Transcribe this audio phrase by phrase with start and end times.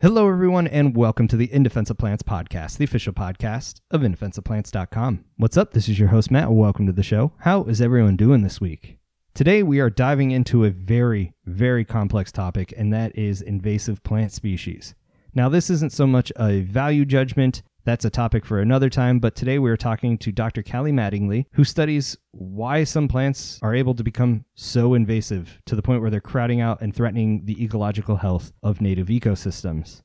[0.00, 4.02] Hello, everyone, and welcome to the In Defense of Plants podcast, the official podcast of
[4.02, 5.24] indefenseofplants.com.
[5.38, 5.72] What's up?
[5.72, 6.52] This is your host, Matt.
[6.52, 7.32] Welcome to the show.
[7.38, 8.98] How is everyone doing this week?
[9.34, 14.30] Today, we are diving into a very, very complex topic, and that is invasive plant
[14.30, 14.94] species.
[15.34, 19.34] Now, this isn't so much a value judgment that's a topic for another time, but
[19.34, 20.62] today we are talking to Dr.
[20.62, 25.80] Kali Mattingly, who studies why some plants are able to become so invasive to the
[25.80, 30.02] point where they're crowding out and threatening the ecological health of native ecosystems.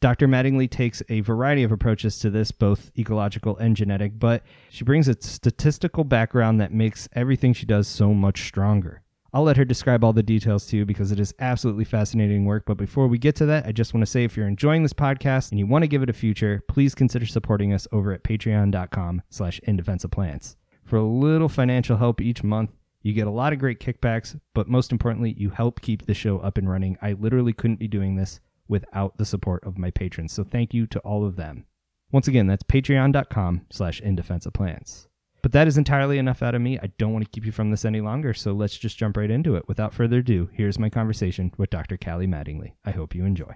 [0.00, 0.26] Dr.
[0.26, 5.06] Mattingly takes a variety of approaches to this, both ecological and genetic, but she brings
[5.06, 9.01] a statistical background that makes everything she does so much stronger.
[9.34, 12.64] I'll let her describe all the details to you because it is absolutely fascinating work.
[12.66, 14.92] But before we get to that, I just want to say if you're enjoying this
[14.92, 18.24] podcast and you want to give it a future, please consider supporting us over at
[18.24, 20.56] patreon.com slash indefenseofplants.
[20.84, 24.68] For a little financial help each month, you get a lot of great kickbacks, but
[24.68, 26.98] most importantly, you help keep the show up and running.
[27.00, 30.32] I literally couldn't be doing this without the support of my patrons.
[30.32, 31.64] So thank you to all of them.
[32.10, 35.06] Once again, that's patreon.com slash indefenseofplants.
[35.42, 36.78] But that is entirely enough out of me.
[36.78, 39.30] I don't want to keep you from this any longer, so let's just jump right
[39.30, 39.66] into it.
[39.66, 41.96] Without further ado, here's my conversation with Dr.
[41.96, 42.72] Kali Mattingly.
[42.84, 43.54] I hope you enjoy.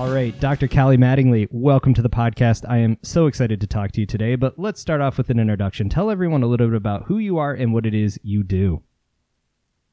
[0.00, 0.66] All right, Dr.
[0.66, 2.66] Kali Mattingly, welcome to the podcast.
[2.66, 5.38] I am so excited to talk to you today, but let's start off with an
[5.38, 5.90] introduction.
[5.90, 8.82] Tell everyone a little bit about who you are and what it is you do.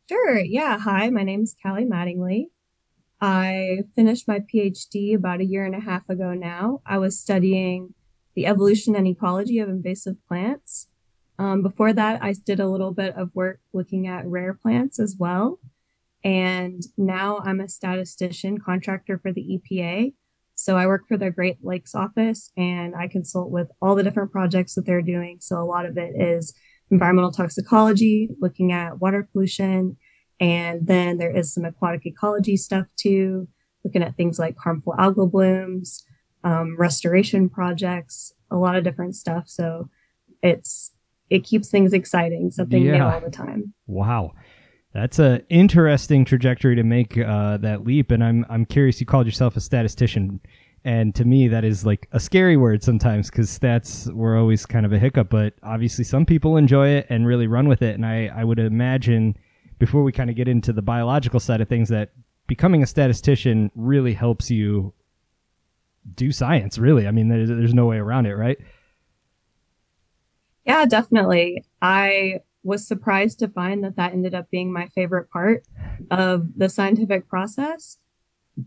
[0.08, 0.40] Sure.
[0.40, 0.80] Yeah.
[0.80, 2.46] Hi, my name is Kali Mattingly.
[3.20, 6.80] I finished my PhD about a year and a half ago now.
[6.86, 7.94] I was studying
[8.34, 10.88] the evolution and ecology of invasive plants.
[11.38, 15.18] Um, before that, I did a little bit of work looking at rare plants as
[15.20, 15.60] well.
[16.24, 20.14] And now I'm a statistician contractor for the EPA.
[20.56, 24.32] So I work for the Great Lakes office and I consult with all the different
[24.32, 25.38] projects that they're doing.
[25.40, 26.54] So a lot of it is
[26.90, 29.98] environmental toxicology, looking at water pollution.
[30.40, 33.48] And then there is some aquatic ecology stuff too,
[33.84, 36.04] looking at things like harmful algal blooms,
[36.44, 39.44] um, restoration projects, a lot of different stuff.
[39.48, 39.90] So
[40.42, 40.92] it's,
[41.30, 42.98] it keeps things exciting, something yeah.
[42.98, 43.74] new all the time.
[43.86, 44.34] Wow.
[44.98, 49.00] That's an interesting trajectory to make uh, that leap, and I'm I'm curious.
[49.00, 50.40] You called yourself a statistician,
[50.86, 54.88] and to me that is like a scary word sometimes because stats were always kind
[54.88, 55.30] of a hiccup.
[55.30, 58.58] But obviously, some people enjoy it and really run with it, and I I would
[58.58, 59.38] imagine
[59.78, 62.14] before we kind of get into the biological side of things that
[62.48, 64.96] becoming a statistician really helps you
[66.16, 66.80] do science.
[66.80, 68.58] Really, I mean, there's there's no way around it, right?
[70.66, 71.66] Yeah, definitely.
[71.84, 75.64] I was surprised to find that that ended up being my favorite part
[76.12, 77.98] of the scientific process.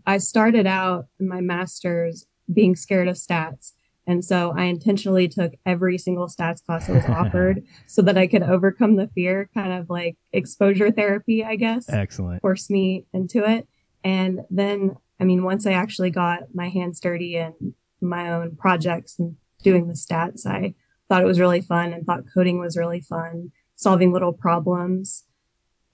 [0.07, 3.73] I started out in my master's being scared of stats.
[4.07, 8.25] And so I intentionally took every single stats class that was offered so that I
[8.25, 11.87] could overcome the fear, kind of like exposure therapy, I guess.
[11.87, 12.41] Excellent.
[12.41, 13.67] Forced me into it.
[14.03, 19.19] And then, I mean, once I actually got my hands dirty in my own projects
[19.19, 20.73] and doing the stats, I
[21.07, 25.25] thought it was really fun and thought coding was really fun solving little problems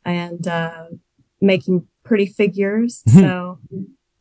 [0.04, 0.88] and uh,
[1.40, 3.02] making pretty figures.
[3.08, 3.20] Mm-hmm.
[3.22, 3.60] so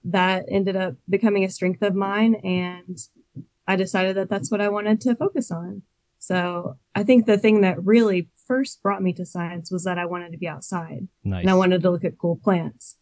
[0.05, 2.37] that ended up becoming a strength of mine.
[2.37, 2.99] And
[3.67, 5.83] I decided that that's what I wanted to focus on.
[6.19, 10.07] So I think the thing that really first brought me to science was that I
[10.07, 11.43] wanted to be outside nice.
[11.43, 12.97] and I wanted to look at cool plants.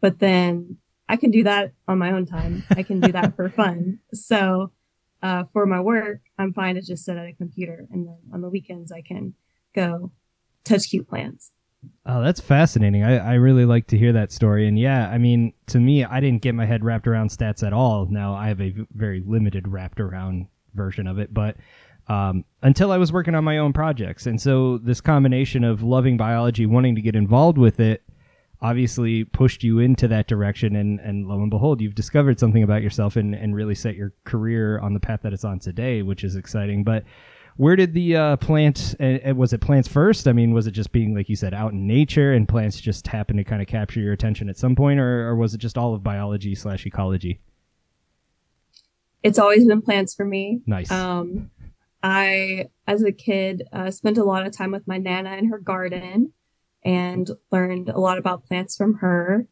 [0.00, 2.64] But then I can do that on my own time.
[2.70, 4.00] I can do that for fun.
[4.12, 4.72] So
[5.22, 8.42] uh, for my work, I'm fine to just sit at a computer and then on
[8.42, 9.34] the weekends I can
[9.78, 10.12] go
[10.64, 11.52] touch cute plants.
[12.04, 13.04] Oh, that's fascinating.
[13.04, 14.66] I, I really like to hear that story.
[14.66, 17.72] And yeah, I mean, to me, I didn't get my head wrapped around stats at
[17.72, 18.06] all.
[18.10, 21.56] Now I have a very limited wrapped around version of it, but
[22.08, 24.26] um, until I was working on my own projects.
[24.26, 28.02] And so this combination of loving biology, wanting to get involved with it,
[28.60, 30.74] obviously pushed you into that direction.
[30.74, 34.14] And, and lo and behold, you've discovered something about yourself and, and really set your
[34.24, 36.82] career on the path that it's on today, which is exciting.
[36.82, 37.04] But
[37.58, 38.94] where did the uh, plant?
[39.00, 40.28] Uh, was it plants first?
[40.28, 43.08] I mean, was it just being like you said out in nature, and plants just
[43.08, 45.76] happen to kind of capture your attention at some point, or, or was it just
[45.76, 47.40] all of biology slash ecology?
[49.24, 50.60] It's always been plants for me.
[50.66, 50.88] Nice.
[50.92, 51.50] Um,
[52.00, 55.58] I, as a kid, uh, spent a lot of time with my nana in her
[55.58, 56.32] garden,
[56.84, 59.48] and learned a lot about plants from her.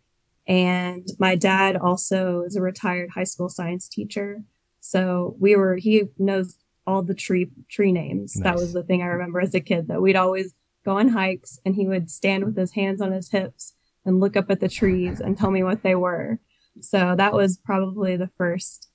[0.46, 4.44] And my dad also is a retired high school science teacher.
[4.78, 8.36] So we were, he knows all the tree tree names.
[8.36, 8.44] Nice.
[8.44, 10.54] That was the thing I remember as a kid that we'd always
[10.84, 13.74] go on hikes and he would stand with his hands on his hips
[14.04, 16.38] and look up at the trees and tell me what they were.
[16.80, 18.88] So that was probably the first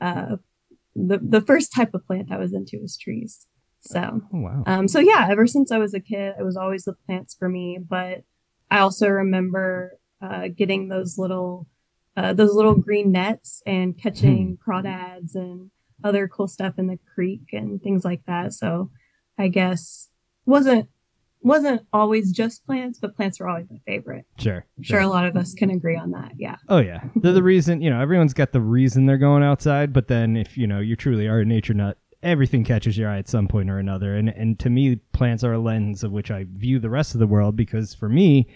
[0.00, 0.36] uh,
[0.96, 3.46] the the first type of plant I was into was trees.
[3.80, 4.64] So, Oh, wow.
[4.66, 7.48] um, so yeah, ever since I was a kid, it was always the plants for
[7.48, 7.78] me.
[7.78, 8.24] But
[8.70, 11.68] I also remember uh, getting those little
[12.16, 15.70] uh, those little green nets and catching crawdads and
[16.04, 18.52] other cool stuff in the creek and things like that.
[18.52, 18.90] So
[19.38, 20.08] I guess
[20.46, 20.88] wasn't
[21.40, 24.26] wasn't always just plants, but plants were always my favorite.
[24.38, 24.66] sure.
[24.76, 26.32] I'm sure a lot of us can agree on that.
[26.36, 26.56] Yeah.
[26.68, 27.80] Oh yeah, they're the reason.
[27.80, 29.92] You know, everyone's got the reason they're going outside.
[29.92, 33.18] But then, if you know you truly are a nature nut, everything catches your eye
[33.18, 34.16] at some point or another.
[34.16, 37.20] And and to me, plants are a lens of which I view the rest of
[37.20, 38.48] the world because for me,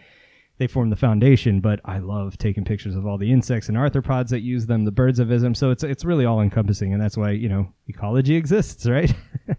[0.62, 1.60] they form the foundation.
[1.60, 4.92] But I love taking pictures of all the insects and arthropods that use them, the
[4.92, 5.54] birds that visit them.
[5.54, 9.12] So it's it's really all encompassing, and that's why you know ecology exists, right?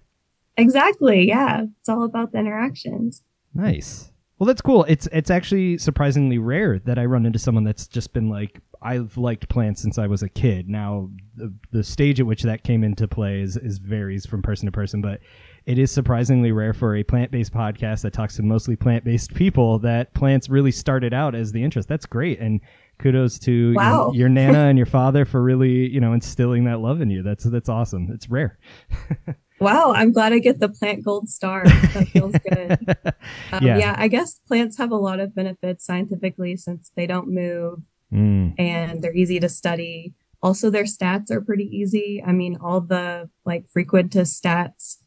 [0.58, 1.28] Exactly.
[1.28, 1.64] Yeah.
[1.80, 3.24] It's all about the interactions.
[3.54, 4.12] Nice.
[4.38, 4.84] Well, that's cool.
[4.86, 9.18] It's it's actually surprisingly rare that I run into someone that's just been like, I've
[9.18, 10.68] liked plants since I was a kid.
[10.68, 14.66] Now, the, the stage at which that came into play is, is varies from person
[14.66, 15.22] to person, but
[15.66, 19.34] it is surprisingly rare for a plant based podcast that talks to mostly plant based
[19.34, 21.88] people that plants really started out as the interest.
[21.90, 22.60] That's great, and
[23.00, 24.12] kudos to Wow.
[24.14, 27.24] your nana and your father for really you know instilling that love in you.
[27.24, 28.10] That's that's awesome.
[28.14, 28.58] It's rare.
[29.60, 31.64] Wow, I'm glad I get the plant gold star.
[31.66, 32.98] That feels good.
[33.54, 33.78] Um, Yeah.
[33.78, 33.96] yeah.
[33.98, 37.80] I guess plants have a lot of benefits scientifically since they don't move
[38.12, 40.14] Mm, and they're easy to study.
[40.42, 42.22] Also, their stats are pretty easy.
[42.26, 44.98] I mean, all the like frequentist stats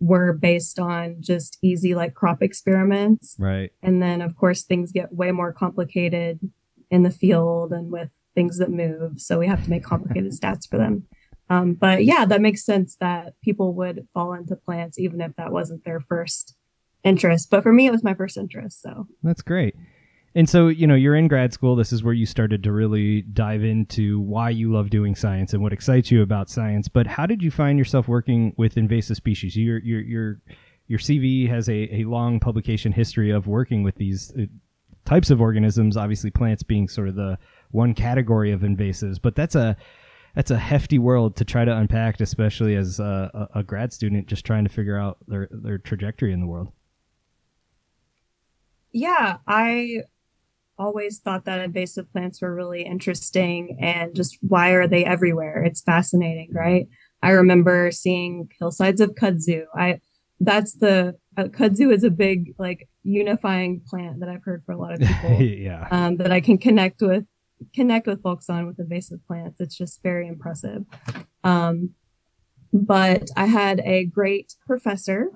[0.00, 3.36] were based on just easy like crop experiments.
[3.38, 3.72] right.
[3.82, 6.38] And then, of course, things get way more complicated
[6.90, 9.20] in the field and with things that move.
[9.20, 11.04] So we have to make complicated stats for them.
[11.50, 15.50] Um, but yeah, that makes sense that people would fall into plants even if that
[15.50, 16.54] wasn't their first
[17.04, 17.50] interest.
[17.50, 18.82] But for me, it was my first interest.
[18.82, 19.74] So That's great.
[20.34, 21.74] And so, you know, you're in grad school.
[21.74, 25.62] This is where you started to really dive into why you love doing science and
[25.62, 26.86] what excites you about science.
[26.86, 29.56] But how did you find yourself working with invasive species?
[29.56, 30.40] Your your your
[30.86, 34.42] your CV has a, a long publication history of working with these uh,
[35.04, 35.96] types of organisms.
[35.96, 37.38] Obviously, plants being sort of the
[37.70, 39.76] one category of invasives, but that's a
[40.34, 44.26] that's a hefty world to try to unpack, especially as a, a, a grad student
[44.26, 46.70] just trying to figure out their their trajectory in the world.
[48.92, 50.02] yeah, I
[50.78, 55.62] always thought that invasive plants were really interesting and just why are they everywhere?
[55.64, 56.86] It's fascinating, right?
[57.22, 59.64] I remember seeing hillsides of kudzu.
[59.74, 60.00] I
[60.40, 64.78] that's the uh, kudzu is a big like unifying plant that I've heard for a
[64.78, 65.88] lot of people yeah.
[65.90, 67.24] um, that I can connect with
[67.74, 69.60] connect with folks on with invasive plants.
[69.60, 70.84] It's just very impressive.
[71.42, 71.90] Um,
[72.72, 75.30] but I had a great professor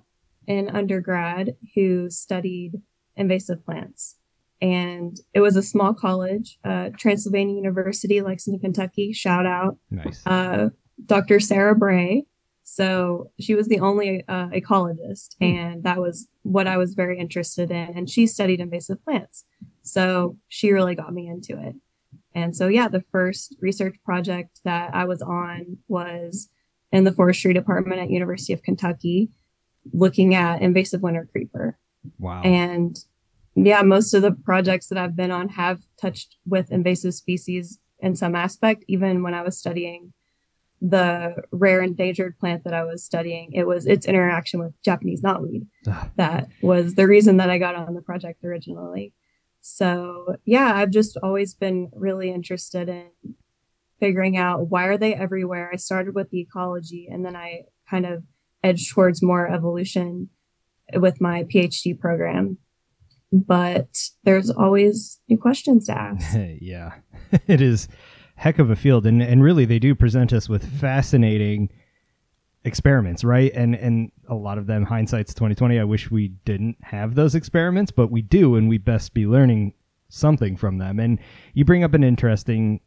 [0.47, 2.81] in undergrad who studied
[3.17, 4.17] invasive plants.
[4.63, 9.13] And it was a small college, uh, Transylvania University, Lexington, Kentucky.
[9.13, 10.25] Shout out Nice.
[10.25, 10.69] uh,
[11.05, 11.41] Dr.
[11.41, 12.25] Sarah Bray.
[12.63, 15.45] So she was the only uh, ecologist, Hmm.
[15.45, 17.89] and that was what I was very interested in.
[17.97, 19.45] And she studied invasive plants.
[19.83, 21.75] So she really got me into it.
[22.35, 26.49] And so, yeah, the first research project that I was on was
[26.93, 29.29] in the forestry department at University of Kentucky,
[29.93, 31.79] looking at invasive winter creeper.
[32.19, 32.43] Wow.
[32.43, 32.97] And
[33.55, 38.17] yeah, most of the projects that I've been on have touched with invasive species in
[38.17, 38.85] some aspect.
[38.89, 40.13] Even when I was studying
[40.81, 45.67] the rare endangered plant that I was studying, it was its interaction with Japanese knotweed
[45.87, 46.11] ah.
[46.17, 49.13] that was the reason that I got on the project originally.
[49.61, 53.11] So yeah, I've just always been really interested in
[54.01, 55.71] figuring out why are they everywhere.
[55.73, 58.25] I started with the ecology and then I kind of
[58.65, 60.31] edged towards more evolution
[60.95, 62.59] with my PhD program.
[63.33, 63.89] But
[64.25, 66.37] there's always new questions to ask.
[66.61, 66.95] yeah,
[67.47, 67.89] it is
[68.37, 71.71] heck of a field, and and really they do present us with fascinating
[72.65, 73.53] experiments, right?
[73.55, 75.79] And and a lot of them, hindsight's twenty twenty.
[75.79, 79.75] I wish we didn't have those experiments, but we do, and we best be learning
[80.09, 81.01] something from them.
[81.01, 81.19] And
[81.55, 82.81] you bring up an interesting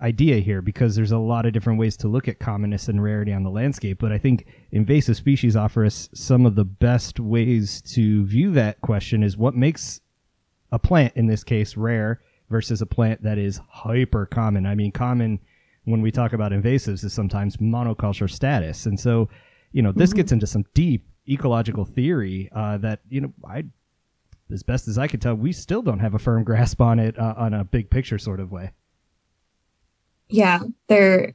[0.00, 3.32] idea here because there's a lot of different ways to look at commonness and rarity
[3.32, 7.82] on the landscape but i think invasive species offer us some of the best ways
[7.82, 10.00] to view that question is what makes
[10.70, 14.64] a plant in this case rare versus a plant that is hyper common.
[14.66, 15.38] I mean common
[15.84, 18.86] when we talk about invasives is sometimes monoculture status.
[18.86, 19.28] And so
[19.72, 20.16] you know this Mhm.
[20.16, 23.64] gets into some deep ecological theory uh, that you know i
[24.50, 27.18] as best as i could tell we still don't have a firm grasp on it
[27.18, 28.70] uh, on a big picture sort of way
[30.28, 31.34] Yeah, there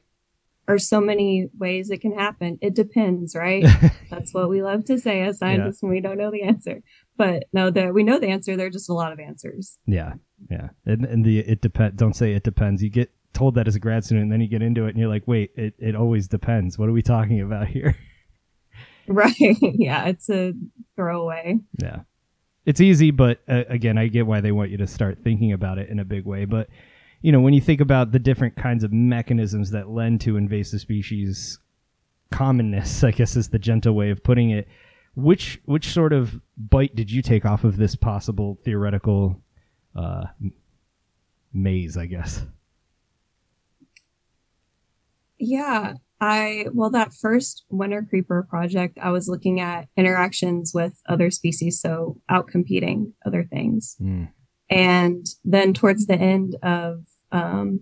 [0.66, 2.58] are so many ways it can happen.
[2.62, 3.64] It depends, right?
[4.10, 6.82] That's what we love to say as scientists when we don't know the answer.
[7.16, 8.56] But no, that we know the answer.
[8.56, 9.78] There are just a lot of answers.
[9.86, 10.14] Yeah,
[10.50, 11.96] yeah, and and the it depend.
[11.96, 12.82] Don't say it depends.
[12.82, 14.98] You get told that as a grad student, and then you get into it, and
[14.98, 16.78] you're like, wait, it it always depends.
[16.78, 17.96] What are we talking about here?
[19.06, 19.34] Right.
[19.38, 20.54] yeah, it's a
[20.96, 21.58] throwaway.
[21.78, 22.00] Yeah.
[22.64, 25.76] It's easy, but uh, again, I get why they want you to start thinking about
[25.78, 26.46] it in a big way.
[26.46, 26.68] But,
[27.24, 30.78] you know, when you think about the different kinds of mechanisms that lend to invasive
[30.78, 31.58] species
[32.30, 34.68] commonness, I guess is the gentle way of putting it.
[35.16, 39.40] Which which sort of bite did you take off of this possible theoretical
[39.96, 40.24] uh,
[41.54, 41.96] maze?
[41.96, 42.44] I guess.
[45.38, 51.30] Yeah, I, well, that first winter creeper project, I was looking at interactions with other
[51.30, 53.96] species, so outcompeting other things.
[54.00, 54.28] Mm.
[54.70, 57.04] And then towards the end of,
[57.34, 57.80] um,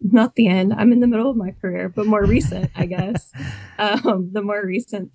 [0.00, 3.30] not the end, I'm in the middle of my career, but more recent, I guess,
[3.78, 5.12] um, the more recent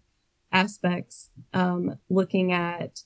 [0.52, 3.02] aspects, um, looking at,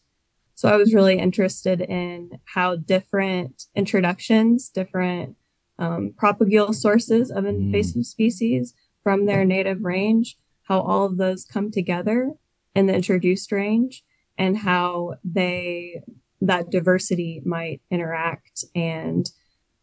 [0.56, 5.36] so I was really interested in how different introductions, different
[5.80, 8.06] um, propagule sources of invasive mm.
[8.06, 12.34] species from their native range, how all of those come together
[12.76, 14.04] in the introduced range
[14.38, 16.02] and how they
[16.42, 19.32] that diversity might interact and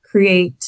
[0.03, 0.65] create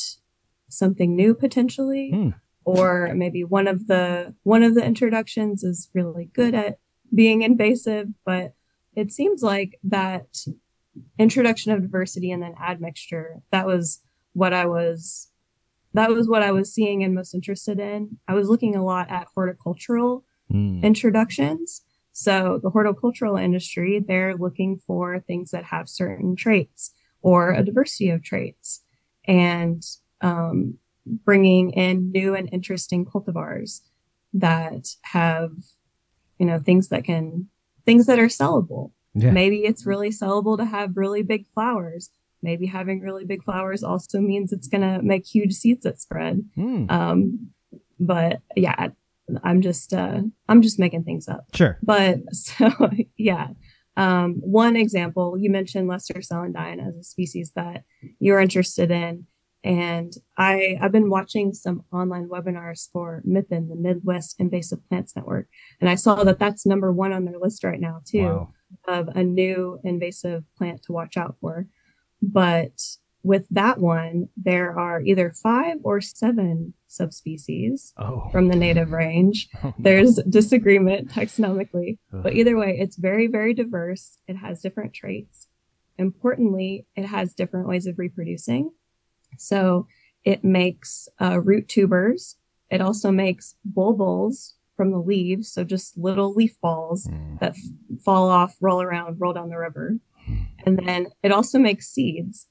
[0.73, 2.29] something new potentially hmm.
[2.65, 6.79] or maybe one of the one of the introductions is really good at
[7.15, 8.55] being invasive but
[8.95, 10.27] it seems like that
[11.19, 14.01] introduction of diversity and then admixture that was
[14.35, 15.33] what i was
[15.95, 18.19] that was what I was seeing and most interested in.
[18.27, 20.83] I was looking a lot at horticultural mm.
[20.83, 21.83] introductions.
[22.13, 28.11] So the horticultural industry, they're looking for things that have certain traits or a diversity
[28.11, 28.83] of traits
[29.27, 29.83] and
[30.23, 33.81] um, bringing in new and interesting cultivars
[34.33, 35.53] that have,
[36.39, 37.49] you know, things that can,
[37.85, 38.93] things that are sellable.
[39.15, 39.31] Yeah.
[39.31, 42.11] Maybe it's really sellable to have really big flowers
[42.43, 46.43] maybe having really big flowers also means it's going to make huge seeds that spread.
[46.57, 46.91] Mm.
[46.91, 47.51] Um,
[48.01, 48.89] but yeah,
[49.45, 51.45] I'm just, uh, I'm just making things up.
[51.55, 51.79] Sure.
[51.83, 52.71] But so,
[53.17, 53.49] yeah.
[53.97, 57.85] Um, one example, you mentioned Lesser celandine as a species that
[58.19, 59.27] you're interested in.
[59.65, 65.49] And I, I've been watching some online webinars for MIPIN, the Midwest Invasive Plants Network.
[65.81, 68.53] And I saw that that's number one on their list right now, too, wow.
[68.89, 71.67] of a new invasive plant to watch out for.
[72.21, 72.73] But
[73.23, 78.29] with that one, there are either five or seven subspecies oh.
[78.33, 79.49] from the native range.
[79.63, 79.75] Oh, no.
[79.79, 84.19] There's disagreement taxonomically, but either way, it's very, very diverse.
[84.27, 85.47] It has different traits.
[85.99, 88.73] Importantly, it has different ways of reproducing.
[89.39, 89.87] So
[90.25, 92.37] it makes uh, root tubers.
[92.71, 95.53] It also makes bulbils from the leaves.
[95.53, 97.39] So just little leaf balls mm.
[97.41, 99.99] that f- fall off, roll around, roll down the river.
[100.65, 102.49] And then it also makes seeds.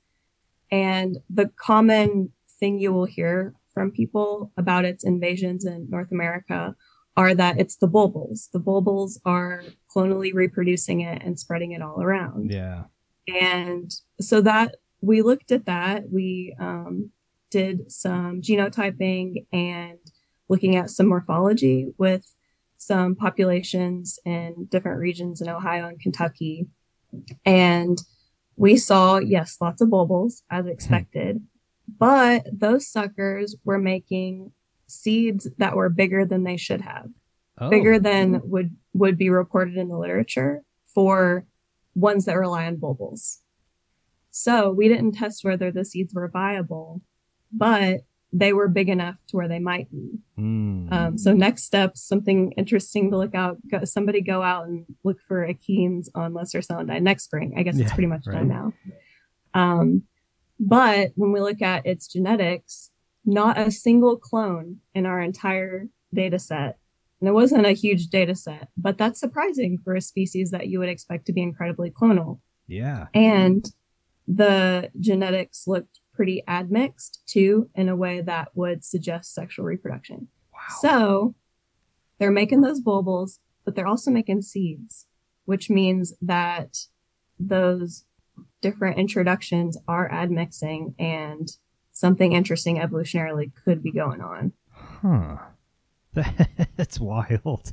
[0.71, 6.75] And the common thing you will hear from people about its invasions in North America
[7.17, 8.49] are that it's the bulbils.
[8.51, 12.51] The bulbils are clonally reproducing it and spreading it all around.
[12.51, 12.83] Yeah.
[13.27, 16.03] And so that we looked at that.
[16.11, 17.11] We um,
[17.49, 19.97] did some genotyping and
[20.47, 22.25] looking at some morphology with
[22.77, 26.67] some populations in different regions in Ohio and Kentucky
[27.45, 28.01] and
[28.55, 31.41] we saw, yes, lots of bulbils as expected,
[31.99, 34.51] but those suckers were making
[34.87, 37.07] seeds that were bigger than they should have,
[37.57, 37.69] oh.
[37.69, 40.61] bigger than would, would be reported in the literature
[40.93, 41.45] for
[41.95, 43.37] ones that rely on bulbils.
[44.31, 47.01] So we didn't test whether the seeds were viable,
[47.51, 48.01] but
[48.33, 50.19] they were big enough to where they might be.
[50.39, 50.91] Mm.
[50.91, 53.57] Um, so next step, something interesting to look out.
[53.69, 57.55] Go, somebody go out and look for Achenes on lesser celandine next spring.
[57.57, 58.35] I guess yeah, it's pretty much right.
[58.35, 58.73] done now.
[59.53, 60.03] Um,
[60.59, 62.91] but when we look at its genetics,
[63.25, 66.77] not a single clone in our entire data set.
[67.19, 70.79] And it wasn't a huge data set, but that's surprising for a species that you
[70.79, 72.39] would expect to be incredibly clonal.
[72.67, 73.07] Yeah.
[73.13, 73.69] And
[74.27, 80.27] the genetics looked pretty admixed too, in a way that would suggest sexual reproduction.
[80.53, 80.59] Wow.
[80.79, 81.35] So
[82.19, 85.07] they're making those bulbils, but they're also making seeds,
[85.45, 86.77] which means that
[87.39, 88.05] those
[88.61, 91.49] different introductions are admixing and
[91.91, 94.53] something interesting evolutionarily could be going on.
[94.71, 95.37] Huh.
[96.75, 97.71] That's wild.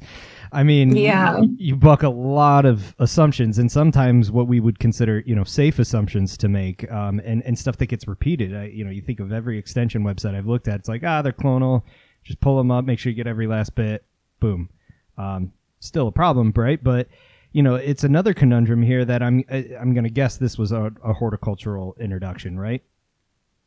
[0.52, 5.24] I mean, yeah, you, buck a lot of assumptions, and sometimes what we would consider,
[5.26, 8.54] you know, safe assumptions to make, um, and and stuff that gets repeated.
[8.54, 11.20] I, you know, you think of every extension website I've looked at, it's like, ah,
[11.20, 11.82] they're clonal.
[12.22, 14.04] Just pull them up, make sure you get every last bit.
[14.38, 14.68] Boom.
[15.16, 16.82] Um, still a problem, right?
[16.82, 17.08] But
[17.52, 20.92] you know, it's another conundrum here that I'm I'm going to guess this was a,
[21.02, 22.84] a horticultural introduction, right?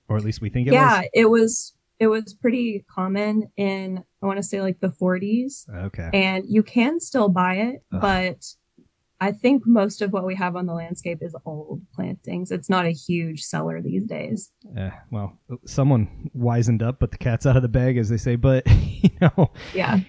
[0.08, 1.10] Or at least we think it yeah, was.
[1.14, 5.70] Yeah, it was it was pretty common in I want to say like the 40s.
[5.70, 6.10] Okay.
[6.14, 8.02] And you can still buy it, Ugh.
[8.02, 8.46] but
[9.20, 12.52] I think most of what we have on the landscape is old plantings.
[12.52, 14.52] It's not a huge seller these days.
[14.76, 18.36] Eh, well, someone wisened up, but the cat's out of the bag, as they say.
[18.36, 18.66] But
[19.04, 20.00] you know, Yeah.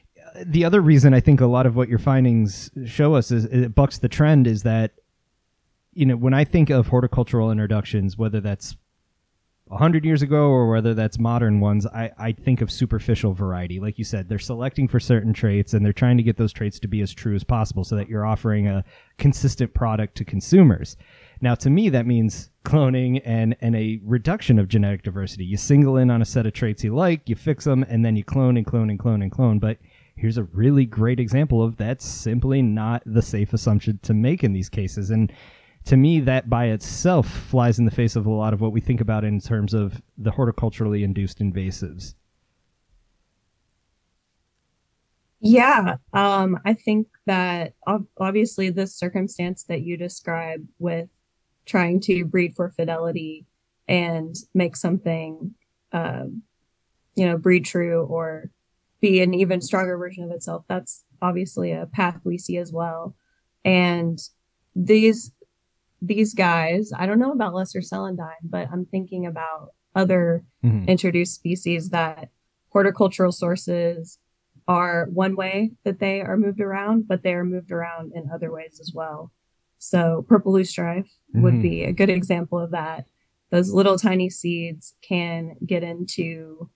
[0.47, 3.75] the other reason I think a lot of what your findings show us is it
[3.75, 4.93] bucks the trend is that
[5.93, 8.77] you know when I think of horticultural introductions, whether that's
[9.71, 13.81] hundred years ago or whether that's modern ones, I, I think of superficial variety.
[13.81, 16.79] Like you said, they're selecting for certain traits and they're trying to get those traits
[16.81, 18.85] to be as true as possible so that you're offering a
[19.19, 20.97] consistent product to consumers.
[21.41, 25.45] Now, to me, that means cloning and, and a reduction of genetic diversity.
[25.45, 28.15] You single in on a set of traits you like, you fix them, and then
[28.15, 29.59] you clone and clone and clone and clone.
[29.59, 29.79] But
[30.17, 34.53] here's a really great example of that's simply not the safe assumption to make in
[34.53, 35.11] these cases.
[35.11, 35.33] And
[35.85, 38.81] to me, that by itself flies in the face of a lot of what we
[38.81, 42.15] think about in terms of the horticulturally induced invasives.
[45.41, 51.09] Yeah, um, I think that ob- obviously this circumstance that you describe with
[51.67, 53.45] trying to breed for fidelity
[53.89, 55.55] and make something,
[55.93, 56.43] um,
[57.17, 58.51] you know, breed true or
[59.01, 63.17] be an even stronger version of itself, that's obviously a path we see as well.
[63.65, 64.21] And
[64.77, 65.33] these
[66.05, 70.89] these guys, I don't know about lesser celandine, but I'm thinking about other Mhm.
[70.89, 72.31] introduced species that
[72.71, 74.19] horticultural sources
[74.67, 78.51] are one way that they are moved around, but they are moved around in other
[78.53, 79.31] ways as well.
[79.79, 81.63] So purple loosestrife would Mhm.
[81.63, 83.07] be a good example of that.
[83.51, 86.69] Those little tiny seeds can get into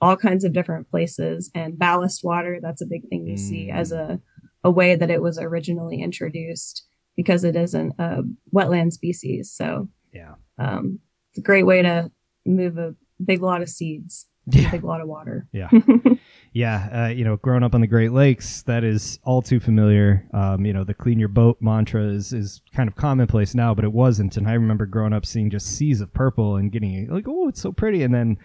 [0.00, 3.92] all kinds of different places and ballast water, that's a big thing you see as
[3.92, 4.20] a,
[4.64, 6.86] a way that it was originally introduced
[7.22, 8.22] because it isn't a
[8.54, 9.52] wetland species.
[9.52, 10.36] So Yeah.
[10.56, 11.00] um,
[11.30, 12.10] it's a great way to
[12.46, 14.70] move a big lot of seeds, a Yeah.
[14.70, 15.46] big lot of water.
[15.52, 15.68] Yeah.
[16.52, 17.04] Yeah.
[17.04, 20.26] Uh, you know, growing up on the Great Lakes, that is all too familiar.
[20.34, 23.84] Um, you know, the clean your boat mantra is, is kind of commonplace now, but
[23.84, 24.36] it wasn't.
[24.36, 27.60] And I remember growing up seeing just seas of purple and getting like, oh, it's
[27.60, 28.02] so pretty.
[28.02, 28.36] And then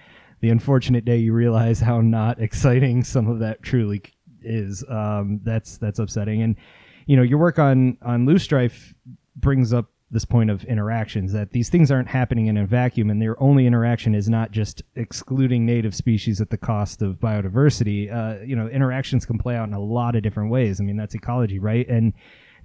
[0.41, 4.03] the unfortunate day you realize how not exciting some of that truly
[4.43, 4.83] is.
[4.87, 6.43] Um, that's, that's upsetting.
[6.43, 6.57] And,
[7.05, 8.93] you know, your work on, on loosestrife
[9.35, 13.21] brings up this point of interactions that these things aren't happening in a vacuum and
[13.21, 18.13] their only interaction is not just excluding native species at the cost of biodiversity.
[18.13, 20.79] Uh, you know interactions can play out in a lot of different ways.
[20.79, 21.87] I mean that's ecology right?
[21.89, 22.13] And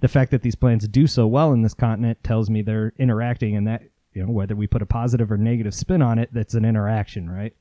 [0.01, 3.55] the fact that these plants do so well in this continent tells me they're interacting
[3.55, 6.53] and that you know whether we put a positive or negative spin on it that's
[6.53, 7.55] an interaction right?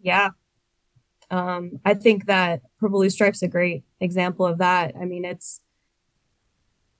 [0.00, 0.30] Yeah.
[1.30, 4.94] Um, I think that Purple stripes a great example of that.
[5.00, 5.60] I mean, it's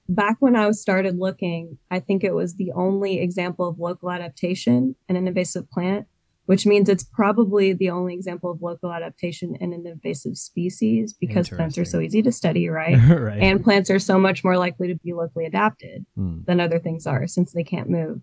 [0.09, 4.97] back when I started looking, I think it was the only example of local adaptation
[5.09, 6.07] in an invasive plant,
[6.47, 11.49] which means it's probably the only example of local adaptation in an invasive species because
[11.49, 12.97] plants are so easy to study, right?
[13.09, 16.41] right and plants are so much more likely to be locally adapted Hmm.
[16.47, 18.21] than other things are since they can't move.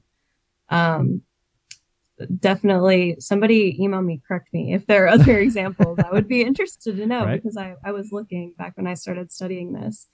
[0.70, 1.22] Um,
[2.40, 6.00] definitely, somebody email me, correct me if there are other examples.
[6.00, 7.42] I would be interested to know Right.
[7.42, 10.08] because I, I was looking back when I started studying this.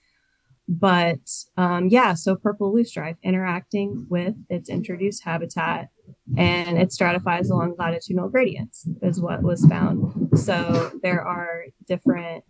[0.68, 1.20] But
[1.58, 5.90] um, yeah, so purple loosestrife interacting with its introduced habitat
[6.38, 10.40] and it stratifies along latitudinal gradients is what was found.
[10.40, 12.46] So there are different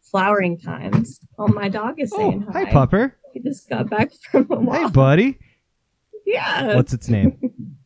[0.00, 1.20] flowering times.
[1.38, 2.72] Oh, my dog is oh, saying hi hi.
[2.72, 4.92] pupper He just got back from a hey walk.
[4.92, 5.38] buddy
[6.26, 6.74] Yeah.
[6.74, 7.38] what's its name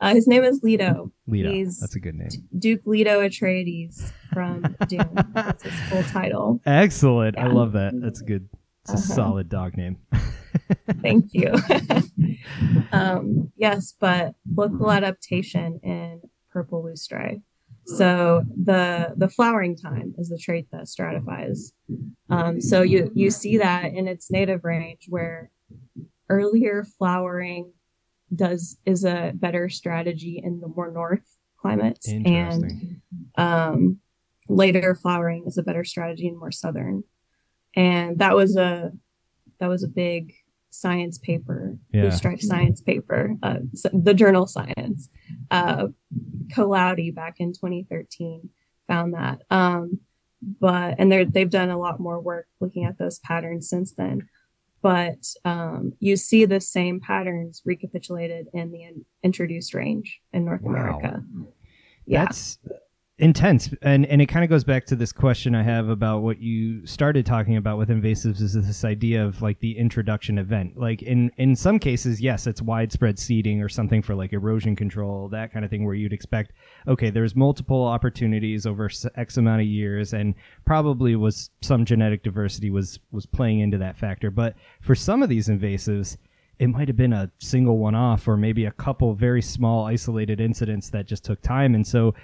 [0.00, 1.10] Uh, his name is Leto.
[1.26, 1.50] Lita.
[1.50, 2.28] He's- that's a good name
[2.58, 5.08] Duke Leto Atreides from Dune.
[5.32, 6.60] That's his full title.
[6.66, 8.48] excellent i love that that's good
[8.82, 9.14] it's a Uh-huh.
[9.14, 9.96] solid dog name
[11.02, 11.52] Thank you.
[12.92, 17.42] um, yes, but local adaptation in purple loosestrife.
[17.86, 21.72] So the the flowering time is the trait that stratifies.
[22.30, 25.50] Um, so you you see that in its native range where
[26.28, 27.72] earlier flowering
[28.34, 32.08] does is a better strategy in the more north climates.
[32.08, 33.00] And
[33.36, 33.98] um,
[34.48, 37.04] later flowering is a better strategy in more southern.
[37.74, 38.92] And that was a
[39.58, 40.34] that was a big
[40.70, 42.04] science paper Yeah.
[42.04, 43.60] loosestrife science paper uh,
[43.92, 45.08] the journal science
[45.50, 45.88] uh,
[46.48, 48.50] Colautti back in 2013
[48.86, 49.42] found that.
[49.50, 50.00] Um,
[50.60, 54.28] but and they're they've done a lot more work looking at those patterns since then
[54.86, 60.62] but um, you see the same patterns recapitulated in the in- introduced range in North
[60.62, 60.70] Wow.
[60.72, 61.24] America
[62.06, 62.58] yeah That's
[63.18, 63.70] intense.
[63.80, 66.86] And and it kind of goes back to this question i have about what you
[66.86, 70.76] started talking about with invasives is this idea of like the introduction event.
[70.76, 75.30] Like in in some cases yes it's widespread seeding or something for like erosion control
[75.30, 76.52] that kind of thing where you'd expect
[76.86, 80.34] okay there's multiple opportunities over x amount of years and
[80.66, 84.30] probably was some genetic diversity was was playing into that factor.
[84.30, 86.18] But for some of these invasives
[86.58, 90.40] it might have been a single one off or maybe a couple very small isolated
[90.40, 91.74] incidents that just took time.
[91.74, 92.14] And so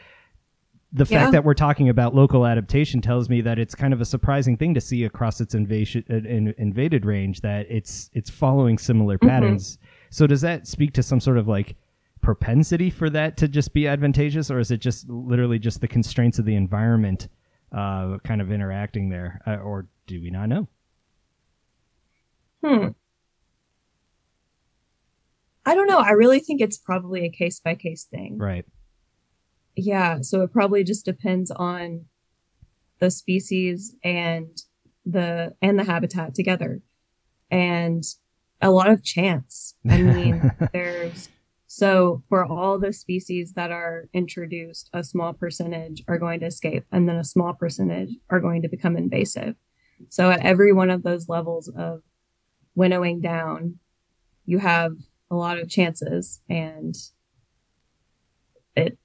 [0.92, 4.04] the fact that we're talking about local adaptation tells me that it's kind of a
[4.04, 8.76] surprising thing to see across its invasion uh, in, invaded range that it's it's following
[8.78, 9.28] similar Mhm.
[9.28, 9.78] patterns.
[10.10, 11.76] So does that speak to some sort of like
[12.20, 16.38] propensity for that to just be advantageous, or is it just literally just the constraints
[16.38, 17.28] of the environment
[17.72, 20.68] uh, kind of interacting there, uh, or do we not know?
[22.62, 22.88] Hmm.
[25.64, 25.98] I don't know.
[25.98, 28.36] I really think it's probably a case by case thing.
[28.36, 28.66] Right.
[29.76, 32.06] Yeah, so it probably just depends on
[33.00, 34.48] the species and
[35.04, 36.80] the and the habitat together.
[37.50, 38.04] And
[38.60, 39.74] a lot of chance.
[39.88, 41.28] I mean, there's
[41.66, 46.84] so for all the species that are introduced, a small percentage are going to escape
[46.92, 49.56] and then a small percentage are going to become invasive.
[50.10, 52.02] So at every one of those levels of
[52.74, 53.78] winnowing down,
[54.44, 54.96] you have
[55.30, 56.94] a lot of chances and
[58.76, 58.98] it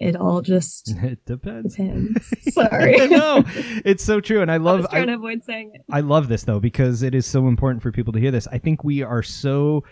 [0.00, 1.74] it all just it depends.
[1.76, 2.34] depends.
[2.54, 3.08] Sorry.
[3.08, 3.44] no,
[3.84, 4.86] it's so true, and I love.
[4.86, 5.84] I, trying to avoid saying it.
[5.90, 8.46] I love this though because it is so important for people to hear this.
[8.48, 9.84] I think we are so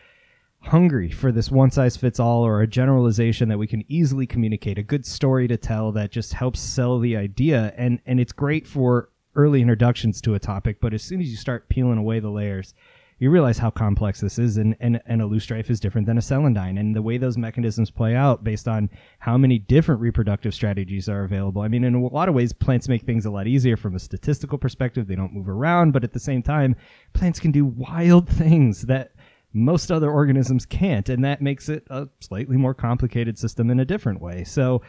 [0.61, 4.79] hungry for this one size fits all or a generalization that we can easily communicate
[4.79, 8.67] a good story to tell that just helps sell the idea and and it's great
[8.67, 12.31] for early introductions to a topic but as soon as you start peeling away the
[12.31, 12.75] layers
[13.19, 16.21] you realize how complex this is and, and, and a loosestrife is different than a
[16.21, 16.79] celandine.
[16.79, 21.25] And the way those mechanisms play out based on how many different reproductive strategies are
[21.25, 21.63] available.
[21.63, 23.99] I mean in a lot of ways plants make things a lot easier from a
[24.01, 25.07] statistical perspective.
[25.07, 26.77] They don't move around but at the same time
[27.15, 29.13] plants can do wild things that
[29.55, 33.85] most other organisms can't and that makes it a slightly more complicated system in a
[33.87, 34.45] different way.
[34.45, 34.83] So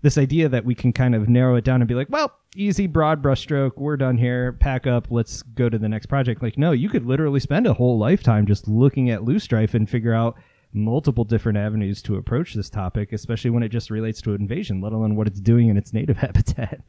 [0.00, 2.86] this idea that we can kind of narrow it down and be like, well, easy,
[2.86, 6.42] broad brushstroke, we're done here, pack up, let's go to the next project.
[6.42, 10.14] Like, no, you could literally spend a whole lifetime just looking at loosestrife and figure
[10.14, 10.36] out
[10.72, 14.92] multiple different avenues to approach this topic, especially when it just relates to invasion, let
[14.92, 16.80] alone what it's doing in its native habitat.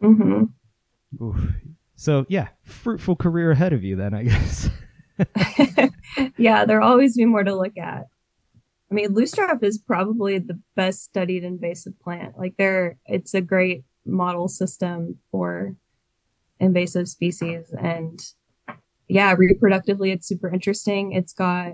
[0.00, 0.44] hmm
[1.22, 1.52] Oof.
[1.96, 4.68] So, yeah, fruitful career ahead of you then, I guess.
[6.36, 8.06] yeah, there'll always be more to look at.
[8.90, 12.36] I mean, loosestrife is probably the best studied invasive plant.
[12.38, 15.74] Like there, it's a great model system for
[16.60, 17.72] invasive species.
[17.78, 18.20] And
[19.08, 21.12] yeah, reproductively, it's super interesting.
[21.12, 21.72] It's got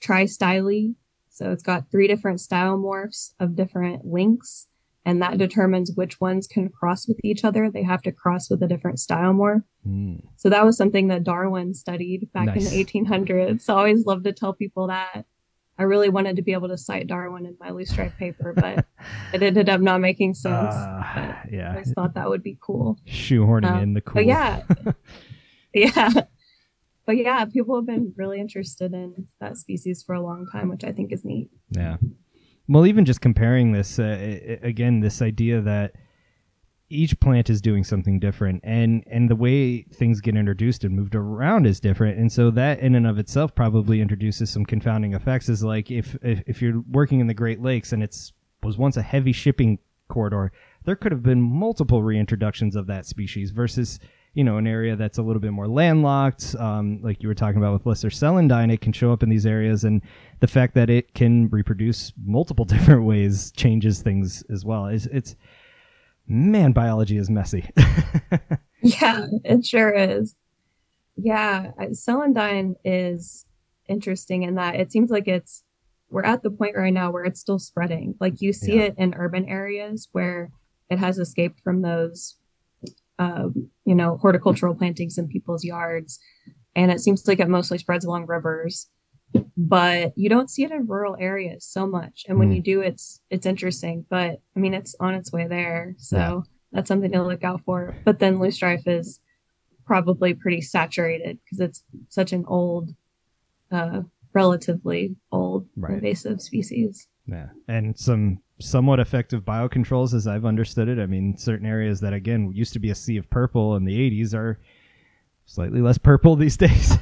[0.00, 0.94] tri-styly.
[1.28, 4.66] So it's got three different style morphs of different links,
[5.06, 7.70] And that determines which ones can cross with each other.
[7.70, 9.64] They have to cross with a different style morph.
[9.86, 10.22] Mm.
[10.36, 12.56] So that was something that Darwin studied back Nice.
[12.56, 13.62] in the 1800s.
[13.62, 15.24] So I always love to tell people that.
[15.80, 18.84] I really wanted to be able to cite Darwin in my loosestrife paper, but
[19.32, 20.74] it ended up not making sense.
[20.74, 22.98] Uh, I yeah, just thought that would be cool.
[23.06, 24.14] shoehorning Um, in the cool.
[24.16, 24.62] But yeah,
[25.74, 26.10] yeah.
[27.06, 30.84] But yeah, people have been really interested in that species for a long time, which
[30.84, 31.48] I think is neat.
[31.70, 31.96] Yeah.
[32.68, 35.94] Well, even just comparing this uh, i- i- again, this idea that
[36.90, 41.14] each plant is doing something different, and and the way things get introduced and moved
[41.14, 45.48] around is different, and so that in and of itself probably introduces some confounding effects.
[45.48, 48.96] Is like if if, if you're working in the Great Lakes and it's was once
[48.96, 50.52] a heavy shipping corridor,
[50.84, 54.00] there could have been multiple reintroductions of that species versus
[54.34, 57.58] you know an area that's a little bit more landlocked um, like you were talking
[57.58, 60.02] about with lesser celandine it can show up in these areas and
[60.38, 65.34] the fact that it can reproduce multiple different ways changes things as well it's, it's
[66.26, 67.68] man biology is messy
[68.82, 70.34] Yeah, it sure is.
[71.16, 73.44] Yeah, celandine is
[73.88, 75.62] interesting in that it seems like it's
[76.08, 78.14] we're at the point right now where it's still spreading.
[78.20, 78.84] Like you see Yeah.
[78.84, 80.50] it in urban areas where
[80.88, 82.36] it has escaped from those,
[83.18, 86.18] um, you know, horticultural plantings in people's yards,
[86.74, 88.88] and it seems like it mostly spreads along rivers.
[89.56, 92.56] But you don't see it in rural areas so much, and when Mm.
[92.56, 94.04] you do, it's it's interesting.
[94.08, 96.40] But I mean, it's on its way there, so Yeah.
[96.72, 97.94] that's something to look out for.
[98.04, 99.20] But then loosestrife is
[99.86, 102.94] probably pretty saturated because it's such an old,
[103.70, 105.94] uh, relatively old Right.
[105.94, 107.06] invasive species.
[107.26, 112.12] yeah and some somewhat effective biocontrols as i've understood it i mean certain areas that
[112.12, 114.58] again used to be a sea of purple in the 80s are
[115.44, 116.96] slightly less purple these days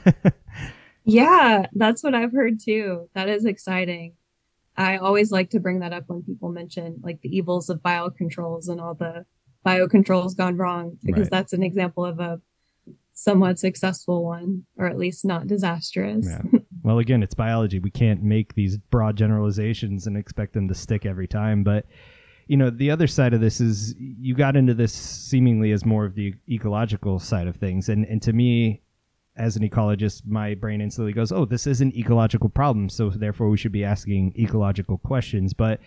[1.08, 3.08] Yeah, that's what I've heard too.
[3.14, 4.14] That is exciting.
[4.76, 8.68] I always like to bring that up when people mention like the evils of biocontrols
[8.68, 9.24] and all the
[9.66, 11.30] biocontrols gone wrong, because right.
[11.30, 12.40] that's an example of a
[13.14, 16.26] somewhat successful one, or at least not disastrous.
[16.26, 16.60] Yeah.
[16.84, 17.80] Well, again, it's biology.
[17.80, 21.64] We can't make these broad generalizations and expect them to stick every time.
[21.64, 21.86] But,
[22.46, 26.06] you know, the other side of this is you got into this seemingly as more
[26.06, 27.88] of the ecological side of things.
[27.88, 28.80] And, and to me,
[29.38, 32.88] as an ecologist, my brain instantly goes, oh, this is an ecological problem.
[32.88, 35.52] So therefore, we should be asking ecological questions.
[35.52, 35.80] But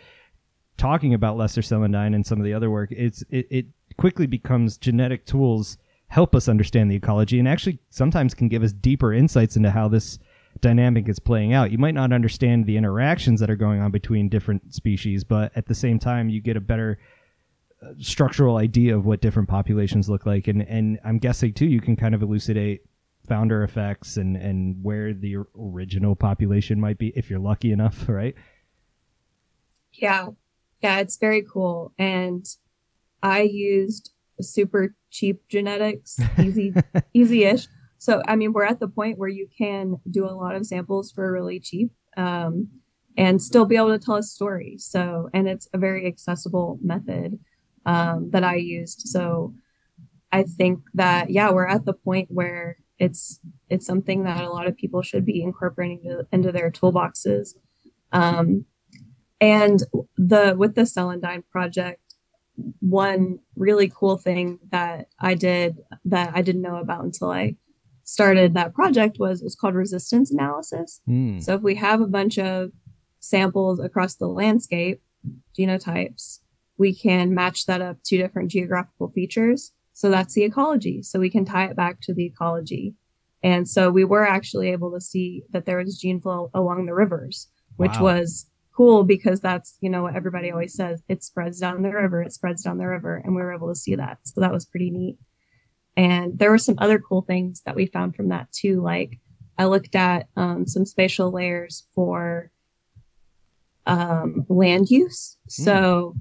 [0.78, 3.66] talking about lesser celandine and some of the other work, it's it, it
[3.98, 5.78] quickly becomes genetic tools
[6.12, 9.88] help us understand the ecology and actually sometimes can give us deeper insights into how
[9.88, 10.20] this
[10.60, 11.72] dynamic is playing out.
[11.72, 15.68] You might not understand the interactions that are going on between different species, but at
[15.68, 17.00] the same time, you get a better
[17.82, 20.50] uh, structural idea of what different populations look like.
[20.50, 22.82] And, and I'm guessing too, you can kind of elucidate
[23.28, 28.36] founder effects and, and where the original population might be if you're lucky enough, right?
[29.94, 30.30] Yeah.
[30.82, 31.94] Yeah, it's very cool.
[31.98, 32.46] And
[33.22, 36.74] I used super cheap genetics, easy,
[37.14, 37.68] easy-ish.
[38.00, 41.12] So, I mean, we're at the point where you can do a lot of samples
[41.12, 42.68] for really cheap um,
[43.16, 44.78] and still be able to tell a story.
[44.80, 47.38] So, and it's a very accessible method
[47.86, 49.02] um, that I used.
[49.02, 49.54] So,
[50.32, 54.68] I think that yeah, we're at the point where it's it's something that a lot
[54.68, 57.56] of people should be incorporating to, into their toolboxes.
[58.12, 58.66] Um,
[59.42, 59.82] and
[60.18, 62.16] the with the Celandine project,
[62.80, 67.56] one really cool thing that I did that I didn't know about until I
[68.04, 71.02] started that project was it's called resistance analysis.
[71.10, 71.42] Mm.
[71.44, 72.72] So if we have a bunch of
[73.20, 75.02] samples across the landscape,
[75.58, 76.40] genotypes,
[76.78, 81.04] we can match that up to different geographical features so that's the ecology.
[81.04, 82.96] So we can tie it back to the ecology.
[83.44, 86.96] And so we were actually able to see that there was gene flow along the
[86.96, 88.06] rivers, which wow.
[88.06, 92.24] was cool because that's, you know, what everybody always says it spreads down the river,
[92.24, 93.18] it spreads down the river.
[93.18, 94.18] And we were able to see that.
[94.24, 95.20] So that was pretty neat.
[95.96, 98.82] And there were some other cool things that we found from that too.
[98.82, 99.20] Like
[99.60, 102.50] I looked at um, some spatial layers for
[103.86, 105.38] um, land use.
[105.48, 105.64] Mm.
[105.64, 106.16] So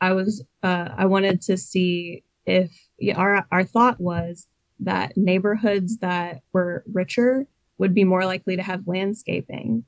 [0.00, 2.70] I was, uh, I wanted to see if
[3.16, 4.46] our our thought was
[4.80, 7.46] that neighborhoods that were richer
[7.78, 9.84] would be more likely to have landscaping,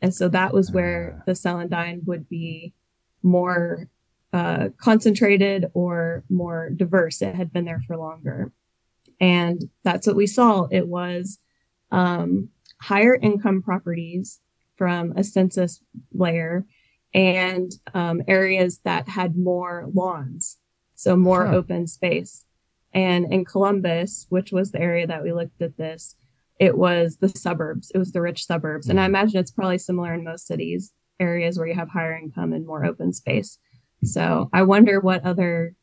[0.00, 1.22] and so that was where ah.
[1.26, 2.74] the celandine would be
[3.22, 3.88] more
[4.32, 7.22] uh, concentrated or more diverse.
[7.22, 8.52] It had been there for longer,
[9.20, 10.66] and that's what we saw.
[10.70, 11.38] It was
[11.90, 12.48] um,
[12.80, 14.40] higher income properties
[14.76, 16.64] from a census layer
[17.12, 20.56] and um, areas that had more lawns
[21.00, 21.54] so more huh.
[21.54, 22.44] open space.
[22.92, 26.16] And in Columbus, which was the area that we looked at this,
[26.58, 27.90] it was the suburbs.
[27.94, 28.86] It was the rich suburbs.
[28.86, 29.08] And I mm.
[29.08, 32.84] imagine it's probably similar in most cities, areas where you have higher income and more
[32.84, 33.58] open space.
[34.04, 35.74] So I wonder what other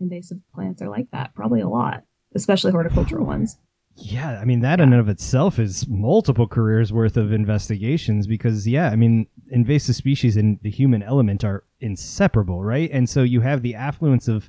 [0.00, 1.34] invasive plants are like that.
[1.34, 2.02] Probably a lot,
[2.34, 3.56] especially horticultural ones.
[3.96, 4.84] Yeah, I mean that yeah.
[4.84, 9.96] in and of itself is multiple careers worth of investigations because yeah, I mean invasive
[9.96, 12.90] species and the human element are inseparable, right?
[12.92, 14.48] And so you have the affluence of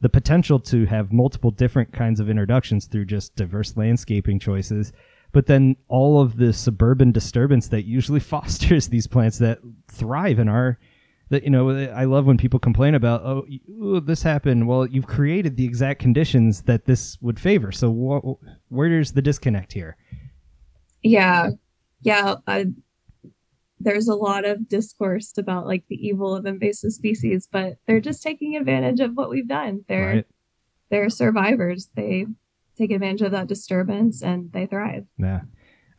[0.00, 4.92] the potential to have multiple different kinds of introductions through just diverse landscaping choices,
[5.32, 10.48] but then all of the suburban disturbance that usually fosters these plants that thrive in
[10.48, 10.78] our
[11.30, 14.66] that you know I love when people complain about oh this happened.
[14.66, 17.70] Well, you've created the exact conditions that this would favor.
[17.70, 19.96] So wh- where's the disconnect here?
[21.04, 21.50] Yeah,
[22.02, 22.34] yeah.
[23.80, 28.22] There's a lot of discourse about like the evil of invasive species, but they're just
[28.22, 29.84] taking advantage of what we've done.
[29.88, 30.26] They're right.
[30.90, 31.88] they're survivors.
[31.96, 32.26] They
[32.76, 35.06] take advantage of that disturbance and they thrive.
[35.18, 35.40] Yeah.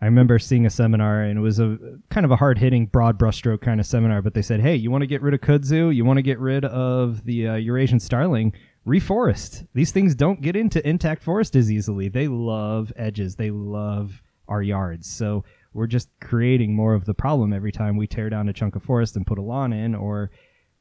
[0.02, 1.78] I remember seeing a seminar and it was a
[2.10, 4.22] kind of a hard hitting, broad brushstroke kind of seminar.
[4.22, 5.94] But they said, "Hey, you want to get rid of kudzu?
[5.94, 8.54] You want to get rid of the uh, Eurasian starling?
[8.88, 9.68] Reforest.
[9.76, 12.10] These things don't get into intact forest as easily.
[12.10, 13.36] They love edges.
[13.36, 15.08] They love our yards.
[15.08, 18.76] So we're just creating more of the problem every time we tear down a chunk
[18.76, 20.32] of forest and put a lawn in, or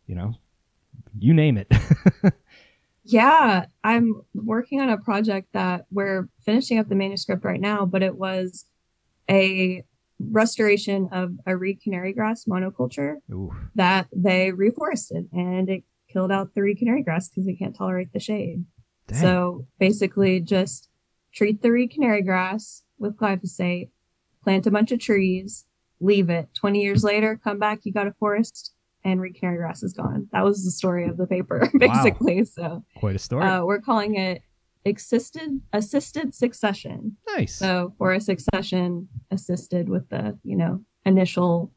[0.06, 0.34] you know,
[1.18, 1.72] you name it."
[3.04, 8.02] yeah, I'm working on a project that we're finishing up the manuscript right now, but
[8.02, 8.66] it was
[9.30, 9.84] a
[10.18, 13.54] restoration of a reed canary grass monoculture Ooh.
[13.74, 18.12] that they reforested and it killed out the reed canary grass because it can't tolerate
[18.12, 18.64] the shade.
[19.06, 19.20] Dang.
[19.20, 20.88] So basically, just
[21.32, 23.90] treat the reed canary grass with glyphosate,
[24.42, 25.66] plant a bunch of trees,
[26.00, 26.48] leave it.
[26.54, 28.72] 20 years later, come back, you got a forest,
[29.04, 30.28] and reed canary grass is gone.
[30.32, 32.38] That was the story of the paper, basically.
[32.38, 32.44] Wow.
[32.44, 33.44] So, quite a story.
[33.46, 34.42] Uh, we're calling it
[34.86, 37.16] assisted assisted succession.
[37.36, 37.54] Nice.
[37.54, 41.70] So for a succession assisted with the, you know, initial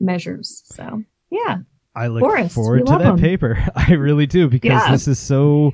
[0.00, 0.62] measures.
[0.66, 1.58] So yeah.
[1.96, 3.18] I look Forest, forward we to that that 'em.
[3.18, 3.58] paper.
[3.76, 4.90] I really do because Yeah.
[4.92, 5.72] this is so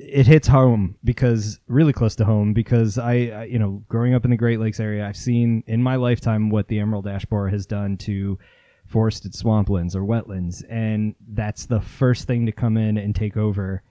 [0.00, 4.24] it hits home because really close to home because I, I you know growing up
[4.24, 7.50] in the Great Lakes area I've seen in my lifetime what the emerald ash borer
[7.50, 8.38] has done to
[8.86, 10.64] forested swamplands or wetlands.
[10.68, 13.82] And that's the first thing to come in and take over.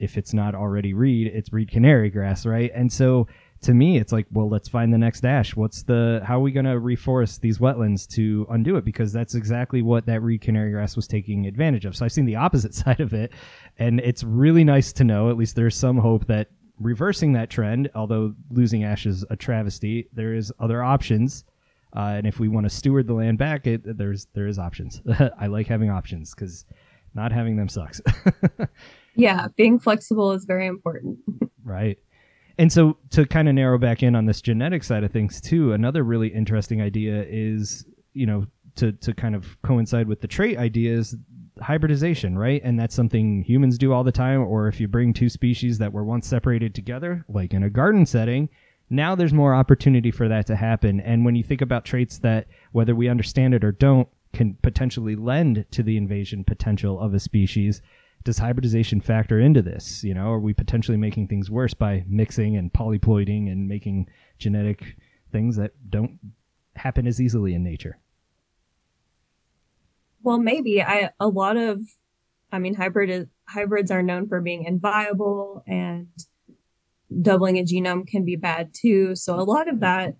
[0.00, 2.70] If it's not already reed it's reed canary grass right?
[2.72, 3.26] And so
[3.60, 6.52] to me it's like well let's find the next ash what's the how are we
[6.52, 10.70] going to reforest these wetlands to undo it because that's exactly what that reed canary
[10.70, 13.32] grass was taking advantage of so i've seen the opposite side of it
[13.78, 17.90] and it's really nice to know at least there's some hope that reversing that trend
[17.94, 21.44] although losing ash is a travesty there is other options
[21.96, 25.02] uh, and if we want to steward the land back it there's there is options
[25.40, 26.64] i like having options because
[27.14, 28.00] not having them sucks
[29.18, 29.48] Yeah.
[29.56, 31.18] Being flexible is very important.
[31.64, 31.98] Right.
[32.58, 35.72] And so to kind of narrow back in on this genetic side of things too,
[35.72, 40.58] another really interesting idea is, you know, to to kind of coincide with the trait
[40.58, 41.16] ideas,
[41.60, 42.60] hybridization, right?
[42.64, 45.92] And that's something humans do all the time or if you bring two species that
[45.92, 48.48] were once separated together, like in a garden setting,
[48.90, 51.00] now there's more opportunity for that to happen.
[51.00, 55.16] And when you think about traits that whether we understand it or don't can potentially
[55.16, 57.82] lend to the invasion potential of a species,
[58.28, 60.04] does hybridization factor into this?
[60.04, 64.06] You know, are we potentially making things worse by mixing and polyploiding and making
[64.38, 64.98] genetic
[65.32, 66.18] things that don't
[66.76, 67.98] happen as easily in nature?
[70.22, 71.80] Well, maybe I a lot of,
[72.52, 76.08] I mean, hybrid is, hybrids are known for being inviable and
[77.22, 79.16] doubling a genome can be bad too.
[79.16, 80.16] So a lot of that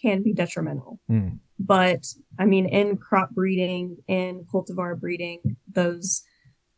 [0.00, 1.00] can be detrimental.
[1.06, 1.28] Hmm.
[1.58, 2.06] But
[2.38, 6.22] I mean, in crop breeding, in cultivar breeding, those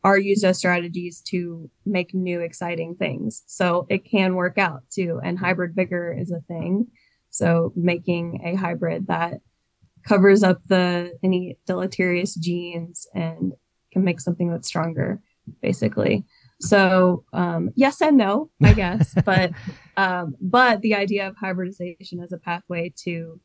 [0.06, 3.42] are used as strategies to make new exciting things.
[3.48, 5.20] So it can work out too.
[5.24, 6.86] And hybrid vigor is a thing.
[7.30, 9.40] So making a hybrid that
[10.04, 13.52] covers up the any deleterious genes and
[13.92, 15.20] can make something that's stronger,
[15.60, 16.24] basically.
[16.60, 19.50] So um, yes and no, I guess, but
[19.96, 23.40] um, but the idea of hybridization as a pathway to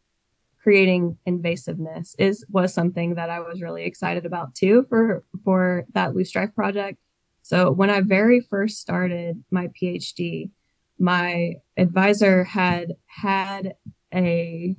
[0.62, 6.12] creating invasiveness is was something that I was really excited about too for for that
[6.12, 6.98] loosestrife project.
[7.42, 10.52] So when I very first started my PhD,
[11.00, 13.74] my advisor had had
[14.14, 14.76] a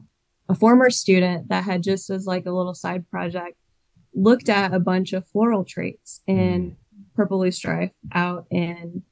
[0.49, 3.57] a former student that had just as like a little side project
[4.15, 6.77] looked at a bunch of floral traits in
[7.17, 9.03] purple loosestrife out in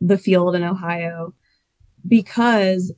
[0.00, 1.34] the field in Ohio
[2.06, 2.92] because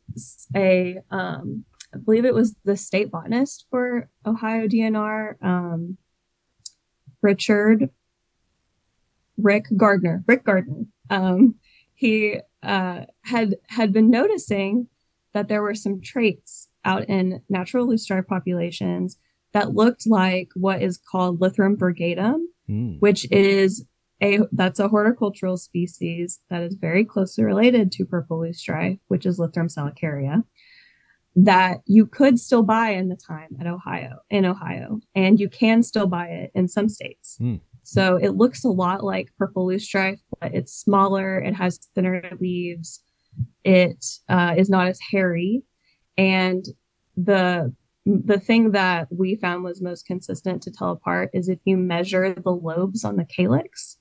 [0.55, 5.97] a um, I believe it was the state botanist for Ohio DNR, um,
[7.23, 7.91] Richard
[9.39, 10.85] Rick Gardner, Rick Gardner.
[11.11, 11.57] Um,
[11.95, 14.89] he uh, had had been noticing
[15.35, 19.19] that there were some traits out in natural loosestrife populations
[19.53, 22.95] that looked like what is called Lythrum virgatum, Hmm.
[22.99, 23.87] which is
[24.21, 29.39] a that's a horticultural species that is very closely related to purple loosestrife, which is
[29.39, 30.43] Lythrum salicaria,
[31.37, 35.83] that you could still buy in the time at Ohio in Ohio, and you can
[35.83, 37.37] still buy it in some states.
[37.39, 37.57] Hmm.
[37.83, 41.39] So it looks a lot like purple loosestrife, but it's smaller.
[41.39, 43.03] It has thinner leaves.
[43.63, 45.63] It uh, is not as hairy,
[46.17, 46.65] and
[47.17, 47.75] the
[48.07, 52.33] the thing that we found was most consistent to tell apart is if you measure
[52.33, 53.99] the lobes on the calyx,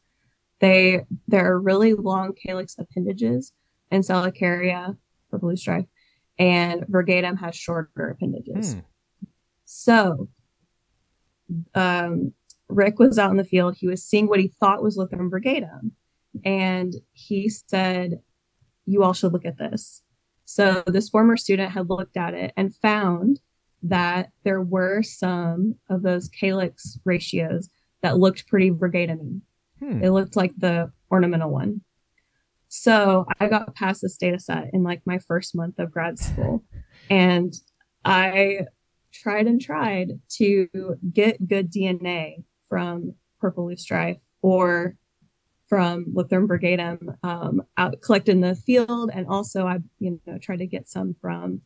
[0.59, 3.51] they there are really long calyx appendages
[3.91, 4.95] in Salicaria
[5.29, 5.85] for blue strife,
[6.37, 8.73] and Virgatum has shorter appendages.
[8.73, 8.79] Hmm.
[9.65, 10.29] So,
[11.73, 12.33] um,
[12.67, 13.75] Rick was out in the field.
[13.77, 15.91] He was seeing what he thought was Lythrum virgatum,
[16.43, 18.21] and he said,
[18.85, 20.01] "You all should look at this."
[20.45, 23.39] So this former student had looked at it and found
[23.83, 27.69] that there were some of those calyx ratios
[28.01, 29.41] that looked pretty virgatum
[29.79, 30.03] Hmm.
[30.03, 31.81] It looked like the ornamental one.
[32.77, 36.61] So I got past this data set in like my first month of grad school.
[37.09, 37.53] And
[38.03, 38.65] I
[39.13, 40.67] tried and tried to
[41.13, 44.97] get good DNA from purple loosestrife or
[45.69, 49.09] from Lythrum virgatum um, out collected in the field.
[49.13, 51.61] And also I, you know, tried to get some from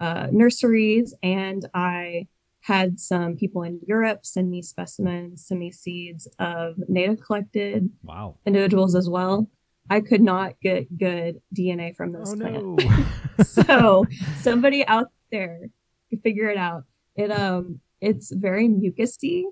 [0.00, 2.28] uh, nurseries and I
[2.62, 8.38] had some people in Europe send me specimens, send me seeds of native collected Wow.
[8.46, 9.50] individuals as well.
[9.90, 12.64] I could not get good DNA from this Oh plant.
[12.64, 13.44] no.
[13.44, 14.04] so
[14.38, 15.68] somebody out there
[16.08, 16.84] could figure it out.
[17.16, 19.42] It um it's very mucusy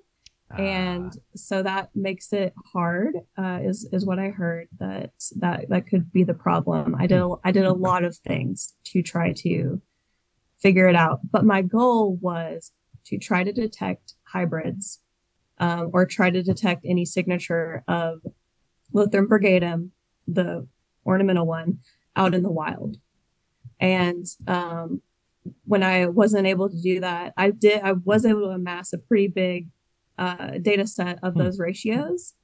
[0.56, 5.68] and Ah, so that makes it hard uh, is is what I heard that that
[5.68, 6.94] that could be the problem.
[6.94, 9.82] I did a, I did a lot of things to try to
[10.62, 12.72] figure it out, but my goal was
[13.06, 15.00] to try to detect hybrids
[15.58, 18.20] um, or try to detect any signature of
[18.94, 19.90] Lythrum virgatum,
[20.28, 20.66] the
[21.04, 21.78] ornamental one,
[22.14, 22.98] out in the wild.
[23.80, 25.02] And um,
[25.64, 27.80] when I wasn't able to do that, I did.
[27.82, 29.68] I was able to amass a pretty big
[30.18, 31.40] uh, data set of hmm.
[31.40, 32.34] those ratios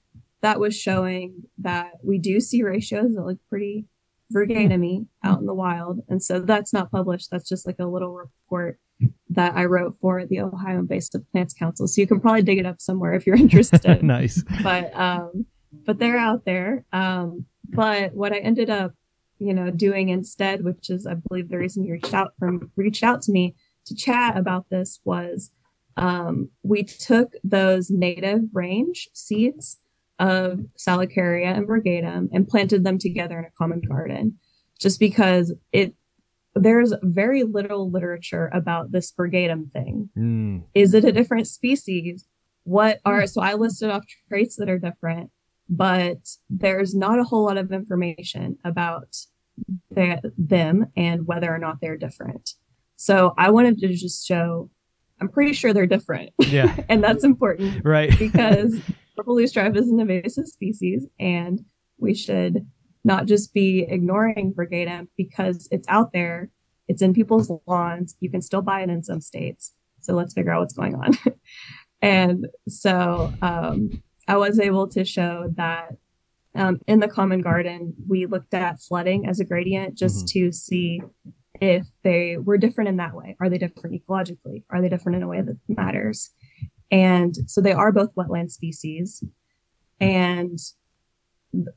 [0.43, 3.87] that was showing that we do see ratios that look pretty
[4.35, 6.01] virgatum out in the wild.
[6.09, 7.31] And so that's not published.
[7.31, 8.79] That's just like a little report
[9.31, 11.89] that I wrote for the Ohio Invasive Plants Council.
[11.89, 14.03] So you can probably dig it up somewhere if you're interested.
[14.03, 14.45] nice.
[14.63, 15.47] But um,
[15.87, 16.85] but they're out there.
[16.93, 18.93] Um, but what I ended up,
[19.39, 23.03] you know, doing instead, which is I believe the reason you reached out from reached
[23.03, 23.55] out to me
[23.87, 25.51] to chat about this was
[25.97, 29.79] um, we took those native range seeds
[30.19, 34.39] of Salicaria and Virgatum and planted them together in a common garden
[34.79, 35.95] just because it
[36.55, 40.09] there's very little literature about this Virgatum thing.
[40.17, 40.63] Mm.
[40.73, 42.27] Is it a different species?
[42.63, 45.31] What are so I listed off traits that are different,
[45.69, 46.19] but
[46.51, 49.17] there's not a whole lot of information about
[49.91, 52.51] the, them and whether or not they're different.
[52.97, 54.71] So I wanted to just show
[55.21, 56.31] I'm pretty sure they're different.
[56.39, 56.77] Yeah.
[56.89, 57.85] and that's important.
[57.85, 58.11] Right.
[58.19, 58.79] because
[59.17, 61.65] purple loosestrife is an invasive species and
[61.99, 62.67] we should
[63.05, 66.51] not just be ignoring virgatum because it's out there,
[66.89, 69.73] it's in people's lawns, you can still buy it in some states.
[70.01, 71.13] So let's figure out what's going on.
[72.03, 75.97] and so um, I was able to show that
[76.55, 80.47] um, in the common garden, we looked at flooding as a gradient just mm-hmm.
[80.47, 81.01] to see
[81.61, 83.37] if they were different in that way.
[83.41, 84.65] Are they different ecologically?
[84.71, 86.31] Are they different in a way that matters?
[86.91, 89.23] And so they are both wetland species.
[90.01, 90.59] And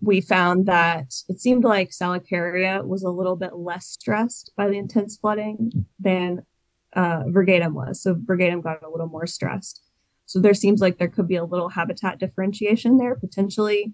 [0.02, 4.78] we found that it seemed like Salicaria was a little bit less stressed by the
[4.78, 6.44] intense flooding than
[6.94, 8.02] uh, Virgatum was.
[8.02, 9.82] So Virgatum got a little more stressed.
[10.28, 13.94] So there seems like there could be a little habitat differentiation there potentially.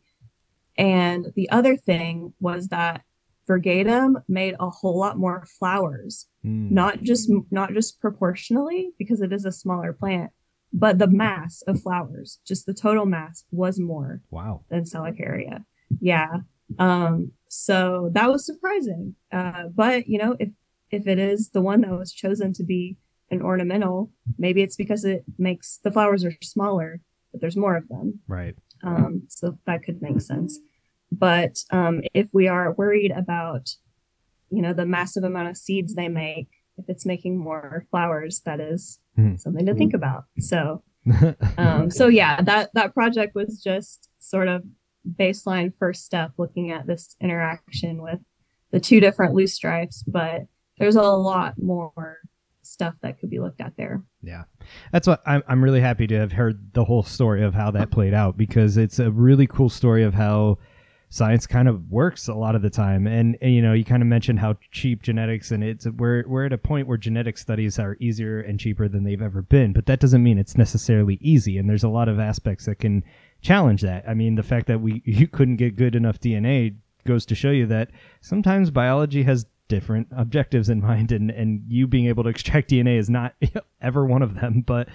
[0.77, 3.03] And the other thing was that
[3.47, 6.71] Virgatum made a whole lot more flowers, mm.
[6.71, 10.31] not just not just proportionally because it is a smaller plant,
[10.71, 15.65] but the mass of flowers, just the total mass was more wow than Salicaria.
[15.99, 16.37] Yeah.
[16.79, 19.15] Um, so that was surprising.
[19.31, 20.49] Uh, but you know, if
[20.89, 22.97] if it is the one that was chosen to be
[23.33, 27.87] an ornamental, maybe it's because it makes the flowers are smaller, but there's more of
[27.89, 28.19] them.
[28.27, 28.55] Right.
[28.83, 30.59] Um, so that could make sense.
[31.11, 33.75] But um, if we are worried about,
[34.49, 38.59] you know, the massive amount of seeds they make, if it's making more flowers, that
[38.59, 39.37] is mm-hmm.
[39.37, 40.25] something to think about.
[40.39, 40.83] So,
[41.57, 44.63] um, so yeah, that that project was just sort of
[45.07, 48.19] baseline first step, looking at this interaction with
[48.71, 50.47] the two different loosestrifes, But
[50.79, 52.17] there's a lot more
[52.63, 54.03] stuff that could be looked at there.
[54.21, 54.43] Yeah,
[54.91, 55.43] that's what I'm.
[55.47, 58.77] I'm really happy to have heard the whole story of how that played out because
[58.77, 60.57] it's a really cool story of how
[61.13, 63.05] science kind of works a lot of the time.
[63.05, 66.47] And, and, you know, you kind of mentioned how cheap genetics and it's we're we're
[66.47, 69.85] at a point where genetic studies are easier and cheaper than they've ever been, but
[69.85, 71.59] that doesn't mean it's necessarily easy.
[71.59, 73.03] And there's a lot of aspects that can
[73.41, 74.03] challenge that.
[74.09, 77.51] I mean, the fact that we you couldn't get good enough DNA goes to show
[77.51, 77.91] you that
[78.21, 82.97] sometimes biology has different objectives in mind and and you being able to extract DNA
[82.97, 83.33] is not
[83.81, 84.89] ever one of them, but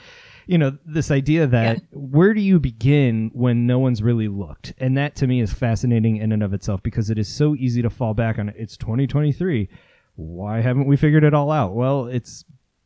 [0.46, 1.84] you know this idea that yeah.
[1.92, 4.72] where do you begin when no one's really looked?
[4.78, 7.82] And that to me is fascinating in and of itself because it is so easy
[7.82, 9.68] to fall back on it's 2023
[10.16, 11.74] why haven't we figured it all out?
[11.74, 12.44] Well it's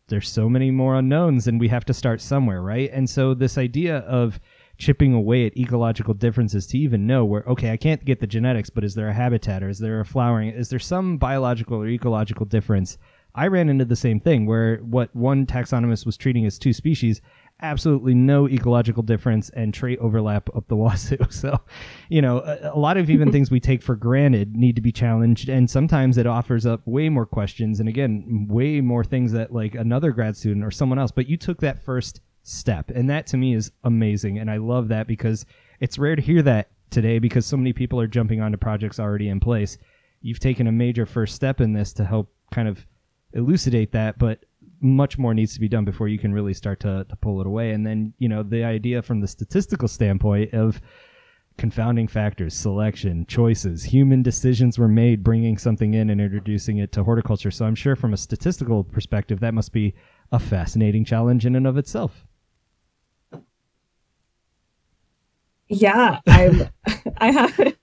[0.09, 2.91] there's so many more unknowns and we have to start somewhere right?
[2.93, 4.41] And so this idea of
[4.83, 8.69] chipping away at ecological differences to even know where okay i can't get the genetics
[8.69, 11.87] but is there a habitat or is there a flowering is there some biological or
[11.87, 12.99] ecological difference
[13.37, 17.21] i ran into the same thing where what one taxonomist was treating as two species
[17.61, 21.17] absolutely no ecological difference and trait overlap up the wazoo.
[21.31, 21.61] So,
[22.09, 24.91] you know, a, a, lot of even things we take for granted need to be
[24.91, 29.53] challenged, and sometimes it offers up way more questions, and again, way more things that
[29.53, 31.13] like another grad student or someone else.
[31.13, 34.89] But you took that first step, and that to me is amazing, and I love
[34.89, 35.45] that because
[35.81, 39.29] it's rare to hear that today because so many people are jumping onto projects already
[39.29, 39.79] in place.
[40.21, 42.87] You've taken a major first step in this to help kind of
[43.33, 44.45] elucidate that, but
[44.81, 47.47] much more needs to be done before you can really start to, to pull it
[47.47, 47.71] away.
[47.71, 50.81] And then, you know, the idea from the statistical standpoint of
[51.57, 57.05] confounding factors, selection, choices, human decisions were made bringing something in and introducing it to
[57.05, 57.51] horticulture.
[57.51, 59.95] So I'm sure from a statistical perspective, that must be
[60.33, 62.27] a fascinating challenge in and of itself.
[65.73, 66.69] Yeah, I'm,
[67.17, 67.77] I haven't,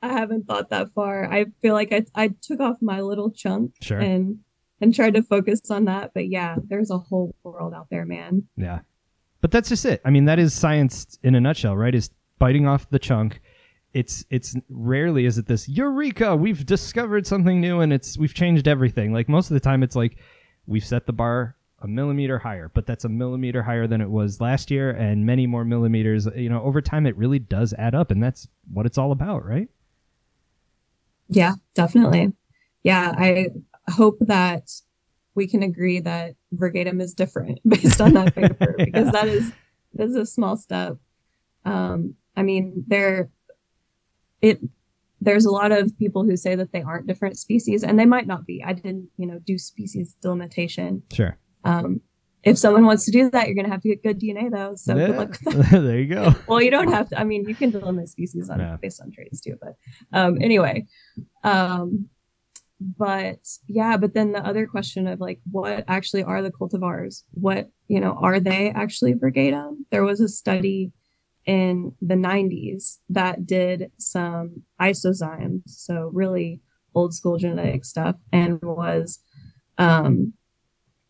[0.00, 1.30] I haven't thought that far.
[1.30, 3.98] I feel like I, I took off my little chunk sure.
[3.98, 4.38] and
[4.80, 6.12] and tried to focus on that.
[6.14, 8.44] But yeah, there's a whole world out there, man.
[8.56, 8.80] Yeah.
[9.40, 10.00] but that's just it.
[10.04, 11.94] I mean, that is science in a nutshell, right?
[11.94, 13.40] Is biting off the chunk.
[13.94, 18.68] It's it's rarely is it this eureka, we've discovered something new and it's we've changed
[18.68, 19.12] everything.
[19.12, 20.18] Like most of the time it's like
[20.66, 24.40] we've set the bar a millimeter higher, but that's a millimeter higher than it was
[24.40, 26.26] last year and many more millimeters.
[26.34, 29.44] You know, over time it really does add up and that's what it's all about,
[29.44, 29.68] right?
[31.28, 32.32] Yeah, definitely.
[32.82, 33.48] Yeah, I
[33.88, 34.70] hope that
[35.34, 38.84] we can agree that Virgatum is different based on that paper yeah.
[38.84, 39.52] because that is
[39.94, 40.96] that is a small step.
[41.64, 43.30] Um, I mean, there
[44.40, 44.60] it
[45.20, 48.26] there's a lot of people who say that they aren't different species, and they might
[48.26, 48.62] not be.
[48.64, 51.02] I didn't, you know, do species delimitation.
[51.12, 51.36] Sure.
[51.64, 52.00] Um,
[52.44, 54.74] if someone wants to do that, you're going to have to get good DNA though.
[54.76, 55.26] So yeah.
[55.80, 56.34] there you go.
[56.46, 57.20] well, you don't have to.
[57.20, 58.76] I mean, you can delimit species on yeah.
[58.80, 59.56] based on traits too.
[59.60, 59.74] But
[60.12, 60.86] um, anyway,
[61.42, 62.08] um,
[62.80, 67.24] but yeah, but then the other question of like, what actually are the cultivars?
[67.32, 69.78] What you know, are they actually Virgatum?
[69.90, 70.92] There was a study
[71.44, 76.60] in the 90s that did some isozymes, so really
[76.94, 79.20] old school genetic stuff, and was
[79.78, 80.34] um,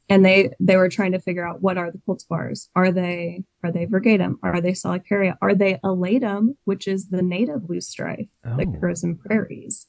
[0.09, 3.71] and they they were trying to figure out what are the cultivars are they are
[3.71, 5.37] they virgatum are they salicaria?
[5.43, 8.57] Are they elatum which is the native loosestrife oh.
[8.57, 9.87] that grows in prairies.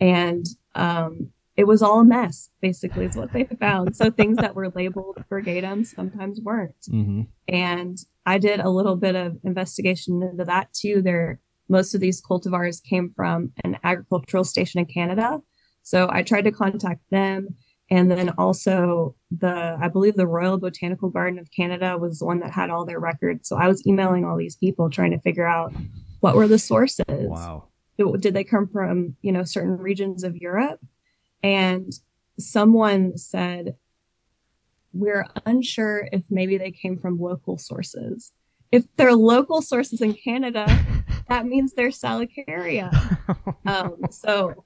[0.00, 3.94] And um, it was all a mess basically is what they found.
[3.96, 6.74] So things that were labeled virgatum sometimes weren't.
[6.90, 7.22] Mm-hmm.
[7.48, 11.02] and i did a little bit of investigation into that too.
[11.02, 15.40] There most of these cultivars came from an agricultural station in canada.
[15.82, 17.56] So i tried to contact them
[17.92, 22.40] and then also the i believe the royal botanical garden of canada was the one
[22.40, 23.48] that had all their records.
[23.48, 25.74] So i was emailing all these people trying to figure out
[26.20, 27.04] what were the sources.
[27.08, 27.68] Wow.
[28.18, 30.80] Did they come from you know certain regions of europe?
[31.42, 31.92] And
[32.38, 33.76] someone said
[34.94, 38.32] we're unsure if maybe they came from local sources.
[38.70, 40.66] If they're local sources in canada
[41.28, 42.90] that means they're salicaria.
[43.64, 44.64] Um, so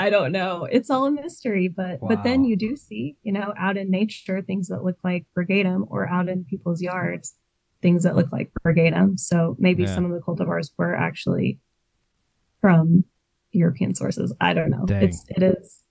[0.00, 0.66] I don't know.
[0.70, 2.08] It's all a mystery, but wow.
[2.08, 5.86] but then you do see, you know, out in nature things that look like virgatum,
[5.88, 7.34] or out in people's yards
[7.82, 9.18] things that look like virgatum.
[9.18, 9.94] So maybe yeah.
[9.94, 11.58] some of the cultivars were actually
[12.60, 13.04] from
[13.52, 14.34] European sources.
[14.40, 14.84] I don't know.
[14.86, 15.02] Dang.
[15.02, 15.82] It's it is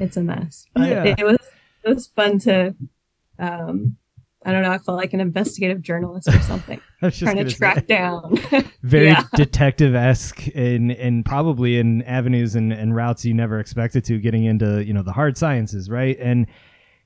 [0.00, 0.66] it's a mess.
[0.74, 1.04] But yeah.
[1.04, 1.38] it, it was
[1.84, 2.74] it was fun to
[3.38, 3.96] um
[4.46, 4.70] I don't know.
[4.70, 6.80] I felt like an investigative journalist or something,
[7.10, 7.86] trying to track say.
[7.86, 8.38] down.
[8.82, 9.24] Very yeah.
[9.34, 14.44] detective esque, and and probably in avenues and, and routes you never expected to, getting
[14.44, 16.16] into you know the hard sciences, right?
[16.20, 16.46] And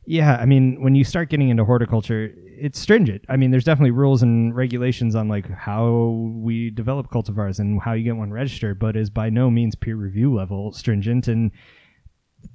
[0.05, 3.24] yeah, I mean, when you start getting into horticulture, it's stringent.
[3.30, 7.95] I mean, there's definitely rules and regulations on like how we develop cultivars and how
[7.95, 11.53] you get one registered, but is by no means peer review level stringent and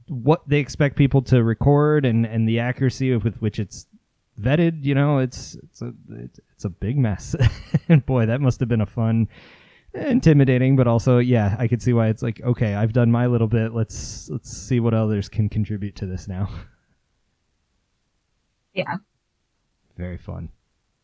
[0.07, 3.87] what they expect people to record and, and the accuracy with which it's
[4.39, 4.83] vetted.
[4.83, 7.35] You know, it's it's a it's, it's a big mess.
[7.89, 9.27] and boy, that must have been a fun,
[9.93, 13.47] intimidating, but also yeah, I could see why it's like okay, I've done my little
[13.47, 13.73] bit.
[13.73, 16.49] Let's let's see what others can contribute to this now.
[18.75, 18.97] Yeah.
[19.97, 20.49] Very fun.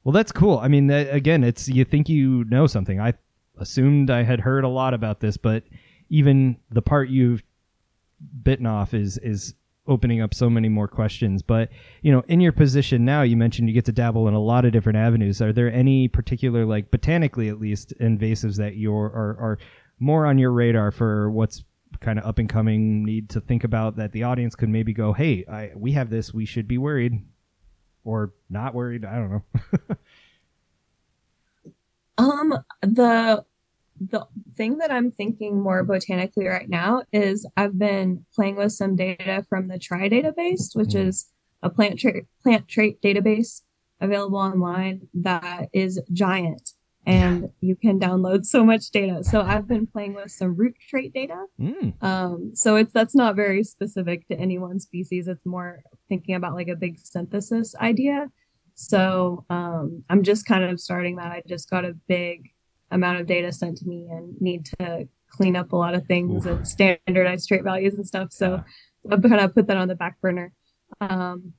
[0.04, 0.60] Well, that's cool.
[0.60, 3.00] I mean, again, it's you think you know something.
[3.00, 3.14] I
[3.58, 5.64] assumed I had heard a lot about this, but
[6.10, 7.44] even the part you've
[8.44, 9.54] bitten off is is
[9.88, 11.42] opening up so many more questions.
[11.42, 11.70] But
[12.02, 14.66] you know, in your position now, you mentioned you get to dabble in a lot
[14.66, 15.42] of different avenues.
[15.42, 19.60] Are there any particular, like botanically at least, invasives that you're are, are
[20.00, 21.64] more on your radar for what's
[22.00, 25.14] kind of up and coming need to think about that the audience could maybe go,
[25.14, 27.24] hey, I, we have this, we should be worried
[28.04, 29.06] or not worried.
[29.06, 29.96] I don't know.
[32.18, 33.46] um, the
[34.10, 34.26] the
[34.56, 39.46] thing that I'm thinking more botanically right now is I've been playing with some data
[39.48, 41.08] from the TRY database, which mm.
[41.08, 41.30] is
[41.62, 43.62] a plant trait plant trait database
[44.00, 46.72] available online that is giant
[47.06, 49.24] and you can download so much data.
[49.24, 51.46] So I've been playing with some root trait data.
[51.60, 52.02] Mm.
[52.04, 55.28] Um, so it's that's not very specific to any one species.
[55.28, 58.28] It's more thinking about like a big synthesis idea.
[58.76, 61.32] So um, I'm just kind of starting that.
[61.32, 62.51] I just got a big
[62.92, 66.46] amount of data sent to me and need to clean up a lot of things
[66.46, 66.52] Oof.
[66.52, 68.32] and standardize trait values and stuff.
[68.32, 68.64] So
[69.06, 69.14] yeah.
[69.14, 70.54] I've kind of put that on the back burner.
[71.00, 71.54] Um,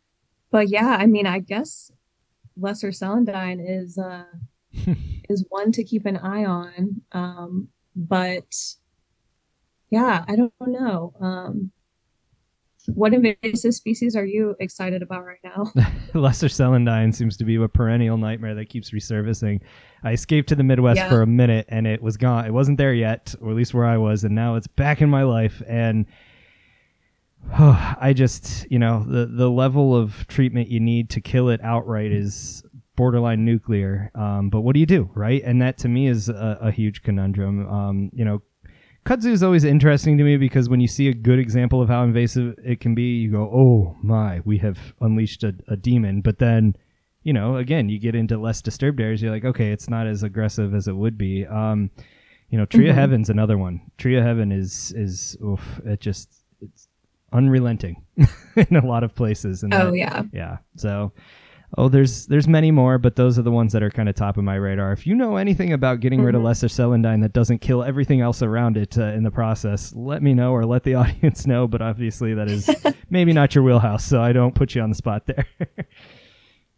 [0.51, 1.91] but yeah, I mean, I guess
[2.57, 4.25] lesser celandine is uh,
[5.29, 7.03] is one to keep an eye on.
[7.13, 8.55] Um, but
[9.91, 11.15] yeah, I don't know.
[11.21, 11.73] Um,
[12.87, 15.71] what invasive species are you excited about right now?
[16.15, 19.61] Lesser celandine seems to be a perennial nightmare that keeps resurfacing.
[20.03, 21.09] I escaped to the Midwest yeah.
[21.09, 22.45] for a minute and it was gone.
[22.45, 25.09] It wasn't there yet, or at least where I was, and now it's back in
[25.09, 25.63] my life.
[25.69, 26.07] And
[27.59, 31.61] oh, I just, you know, the the level of treatment you need to kill it
[31.63, 32.65] outright is
[32.97, 34.11] borderline nuclear.
[34.15, 35.43] Um, but what do you do, right?
[35.45, 37.69] And that to me is a, a huge conundrum.
[37.69, 38.43] Um, you know,
[39.05, 42.03] kudzu is always interesting to me because when you see a good example of how
[42.05, 46.39] invasive it can be, you go, "Oh my, we have unleashed a, a demon." But
[46.39, 46.77] then,
[47.23, 49.23] you know, again, you get into less disturbed areas.
[49.23, 51.47] You're like, okay, it's not as aggressive as it would be.
[51.47, 51.91] Um,
[52.51, 52.99] you know, Tree of Mhm.
[52.99, 53.81] Heaven's another one.
[53.99, 56.29] Tree of Heaven is is oof, it just
[56.61, 56.89] it's
[57.33, 58.05] unrelenting
[58.57, 59.63] in a lot of places.
[59.63, 60.23] And Oh that- yeah.
[60.33, 60.57] yeah.
[60.77, 61.13] So,
[61.79, 64.37] oh, there's there's many more, but those are the ones that are kind of top
[64.37, 64.93] of my radar.
[64.93, 66.45] If you know anything about getting rid of Mhm.
[66.47, 70.35] lesser celandine that doesn't kill everything else around it uh, in the process, let me
[70.35, 71.67] know or let the audience know.
[71.67, 72.69] But obviously, that is
[73.11, 75.47] maybe not your wheelhouse, so I don't put you on the spot there.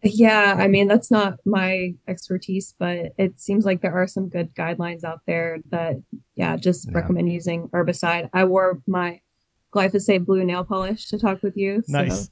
[0.06, 4.54] Yeah, I mean, that's not my expertise, but it seems like there are some good
[4.54, 5.94] guidelines out there that,
[6.34, 6.98] yeah, just Yeah.
[6.98, 8.28] recommend using herbicide.
[8.34, 9.20] I wore my
[9.74, 11.82] glyphosate blue nail polish to talk with you.
[11.86, 12.30] So nice,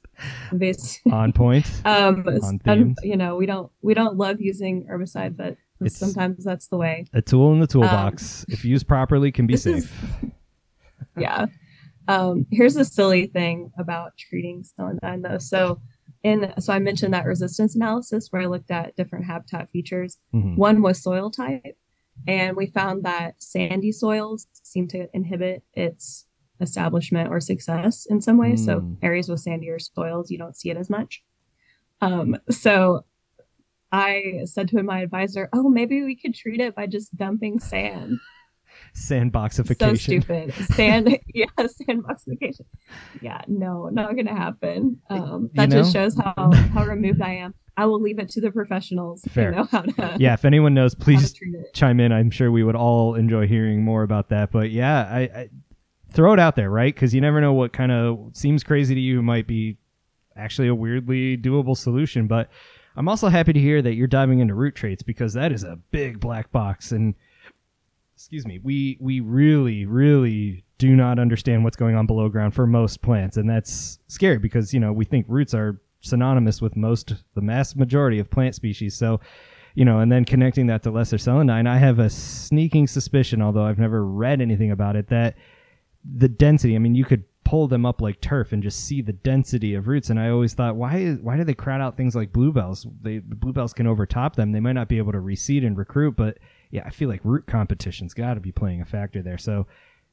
[1.13, 1.69] on point.
[1.85, 6.45] um, On and, you know, we don't we don't love using herbicide, but It's- sometimes
[6.45, 7.07] that's the way.
[7.13, 10.31] A tool in the toolbox, if used properly, can be Um, this is- safe.
[11.19, 11.47] yeah.
[12.09, 15.39] Um, here's a silly thing about treating celandine though.
[15.39, 15.81] So
[16.23, 20.19] in so I mentioned that resistance analysis where I looked at different habitat features.
[20.35, 20.57] Mhm.
[20.57, 21.77] One was soil type,
[22.27, 26.27] and we found that sandy soils seem to inhibit its
[26.61, 28.65] establishment or success in some ways.
[28.65, 28.97] So Mm.
[29.03, 31.23] areas with sandier soils, you don't see it as much.
[32.01, 33.05] Um, so
[33.91, 38.19] I said to my advisor, "Oh, maybe we could treat it by just dumping sand."
[38.95, 39.79] Sandboxification.
[39.79, 40.55] so stupid.
[40.75, 42.65] Sand, yeah, sandboxification.
[43.21, 44.99] Yeah, no, not gonna happen.
[45.11, 47.55] Um, that You just shows how how removed I am.
[47.77, 49.51] I will leave it to the professionals Fair.
[49.51, 51.35] know how to, yeah, if anyone knows, please
[51.73, 52.13] chime in.
[52.13, 54.51] I'm sure we would all enjoy hearing more about that.
[54.53, 55.49] But yeah, I, I
[56.13, 56.95] throw it out there, right?
[56.95, 59.77] Because you never know what kind of seems crazy to you might be
[60.37, 62.27] actually a weirdly doable solution.
[62.27, 62.49] But
[62.97, 65.79] I'm also happy to hear that you're diving into root traits because that is a
[65.91, 66.93] big black box.
[66.93, 67.15] And
[68.15, 72.67] excuse me, we we really really do not understand what's going on below ground for
[72.67, 77.15] most plants, and that's scary because you know we think roots are synonymous with most
[77.35, 78.95] the mass majority of plant species.
[78.95, 79.21] So
[79.75, 83.65] you know, and then connecting that to lesser celandine, I have a sneaking suspicion, although
[83.65, 85.35] I've never read anything about it, that
[86.05, 86.75] the density.
[86.75, 89.89] I mean, you could pull them up like turf and just see the density of
[89.89, 90.11] roots.
[90.11, 92.87] And I always thought, why is why do they crowd out things like bluebells?
[93.03, 94.53] They the bluebells can overtop them.
[94.53, 96.39] They might not be able to reseed and recruit, but
[96.71, 99.39] yeah, I feel like root competition's got to be playing a factor there.
[99.39, 99.67] So.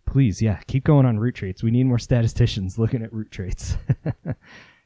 [0.06, 1.62] Please, yeah, keep going on root traits.
[1.62, 3.78] We need more statisticians looking at root traits.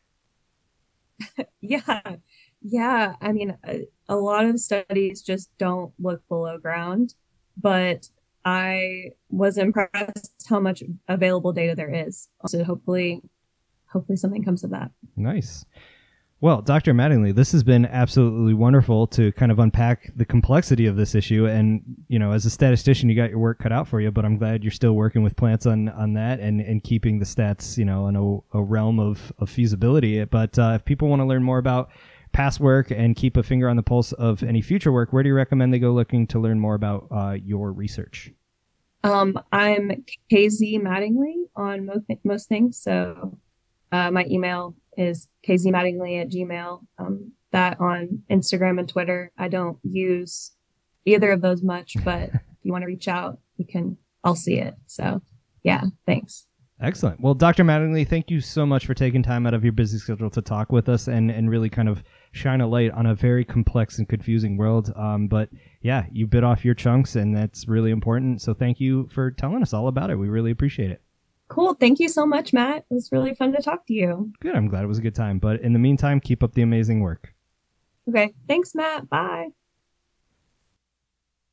[1.62, 2.16] Yeah,
[2.62, 3.16] yeah.
[3.22, 7.16] I mean, a, a lot of studies just don't look below ground,
[7.58, 8.10] but
[8.45, 12.27] I was impressed how much available data there is.
[12.47, 13.21] So hopefully,
[13.87, 14.91] hopefully something comes of that.
[15.15, 15.65] Nice.
[16.43, 16.93] Well, Dr.
[16.93, 21.47] Mattingly, this has been absolutely wonderful to kind of unpack the complexity of this issue.
[21.47, 24.25] And, you know, as a statistician, you got your work cut out for you, but
[24.25, 27.77] I'm glad you're still working with plants on, on that and, and keeping the stats,
[27.77, 30.21] you know, in a, a realm of, of feasibility.
[30.25, 31.91] But uh, if people want to learn more about
[32.34, 35.29] past work and keep a finger on the pulse of any future work, where do
[35.29, 38.31] you recommend they go looking to learn more about uh, your research?
[39.03, 42.81] Um, I'm KZ Mattingly on most, most things.
[42.81, 43.38] So
[43.91, 46.86] uh, my email is kzmattingly at gmail.
[46.97, 49.31] Um, that on Instagram and Twitter.
[49.38, 50.51] I don't use
[51.05, 54.55] either of those much, but if you want to reach out, you can, I'll see
[54.55, 54.75] it.
[54.88, 55.21] So
[55.63, 56.45] yeah, thanks.
[56.84, 57.21] Excellent.
[57.21, 57.63] Well, Dr.
[57.63, 60.69] Mattingly, thank you so much for taking time out of your busy schedule to talk
[60.69, 62.03] with us and, and really kind of
[62.34, 64.91] shine a light on a very complex and confusing world.
[64.97, 65.49] Um, but
[65.81, 68.41] yeah, you bit off your chunks, and that's really important.
[68.41, 70.17] So thank you for telling us all about it.
[70.17, 71.01] We really appreciate it.
[71.47, 71.73] Cool.
[71.75, 72.86] Thank you so much, Matt.
[72.89, 74.34] It was really fun to talk to you.
[74.41, 74.55] Good.
[74.55, 75.39] I'm glad it was a good time.
[75.39, 77.34] But in the meantime, keep up the amazing work.
[78.09, 78.34] Okay.
[78.47, 79.09] Thanks, Matt.
[79.09, 79.49] Bye.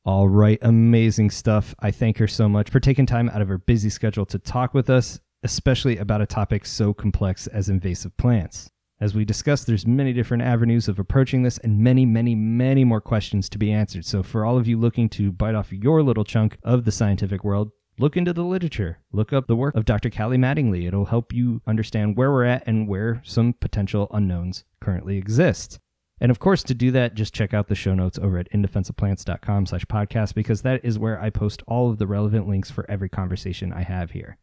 [0.03, 1.75] All right, amazing stuff.
[1.79, 4.73] I thank her so much for taking time out of her busy schedule to talk
[4.73, 8.71] with us, especially about a topic so complex as invasive plants.
[8.99, 12.99] As we discussed, there's many different avenues of approaching this and many, many, many more
[12.99, 14.03] questions to be answered.
[14.03, 17.43] So for all of you looking to bite off your little chunk of the scientific
[17.43, 18.97] world, look into the literature.
[19.11, 20.09] Look up the work of Dr.
[20.09, 20.87] Kali Mattingly.
[20.87, 25.79] It'll help you understand where we're at and where some potential unknowns currently exist.
[26.21, 29.65] And of course, to do that, just check out the show notes over at indefenseofplants.com
[29.65, 33.09] slash podcast, because that is where I post all of the relevant links for every
[33.09, 34.37] conversation I have here.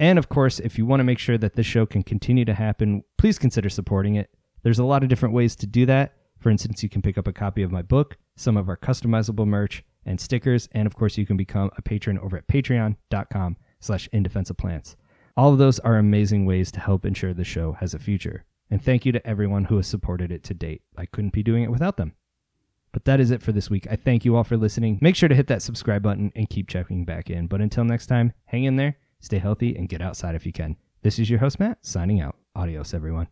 [0.00, 2.54] And of course, if you want to make sure that this show can continue to
[2.54, 4.30] happen, please consider supporting it.
[4.64, 6.14] There's a lot of different ways to do that.
[6.38, 9.46] For instance, you can pick up a copy of my book, some of our customizable
[9.46, 10.68] merch, and stickers.
[10.72, 14.96] And of course, you can become a patron over at patreon.com slash indefenseofplants.
[15.36, 18.44] All of those are amazing ways to help ensure the show has a future.
[18.70, 20.82] And thank you to everyone who has supported it to date.
[20.96, 22.14] I couldn't be doing it without them.
[22.92, 23.86] But that is it for this week.
[23.90, 24.98] I thank you all for listening.
[25.00, 27.46] Make sure to hit that subscribe button and keep checking back in.
[27.46, 30.76] But until next time, hang in there, stay healthy, and get outside if you can.
[31.02, 32.36] This is your host, Matt, signing out.
[32.54, 33.28] Adios, everyone.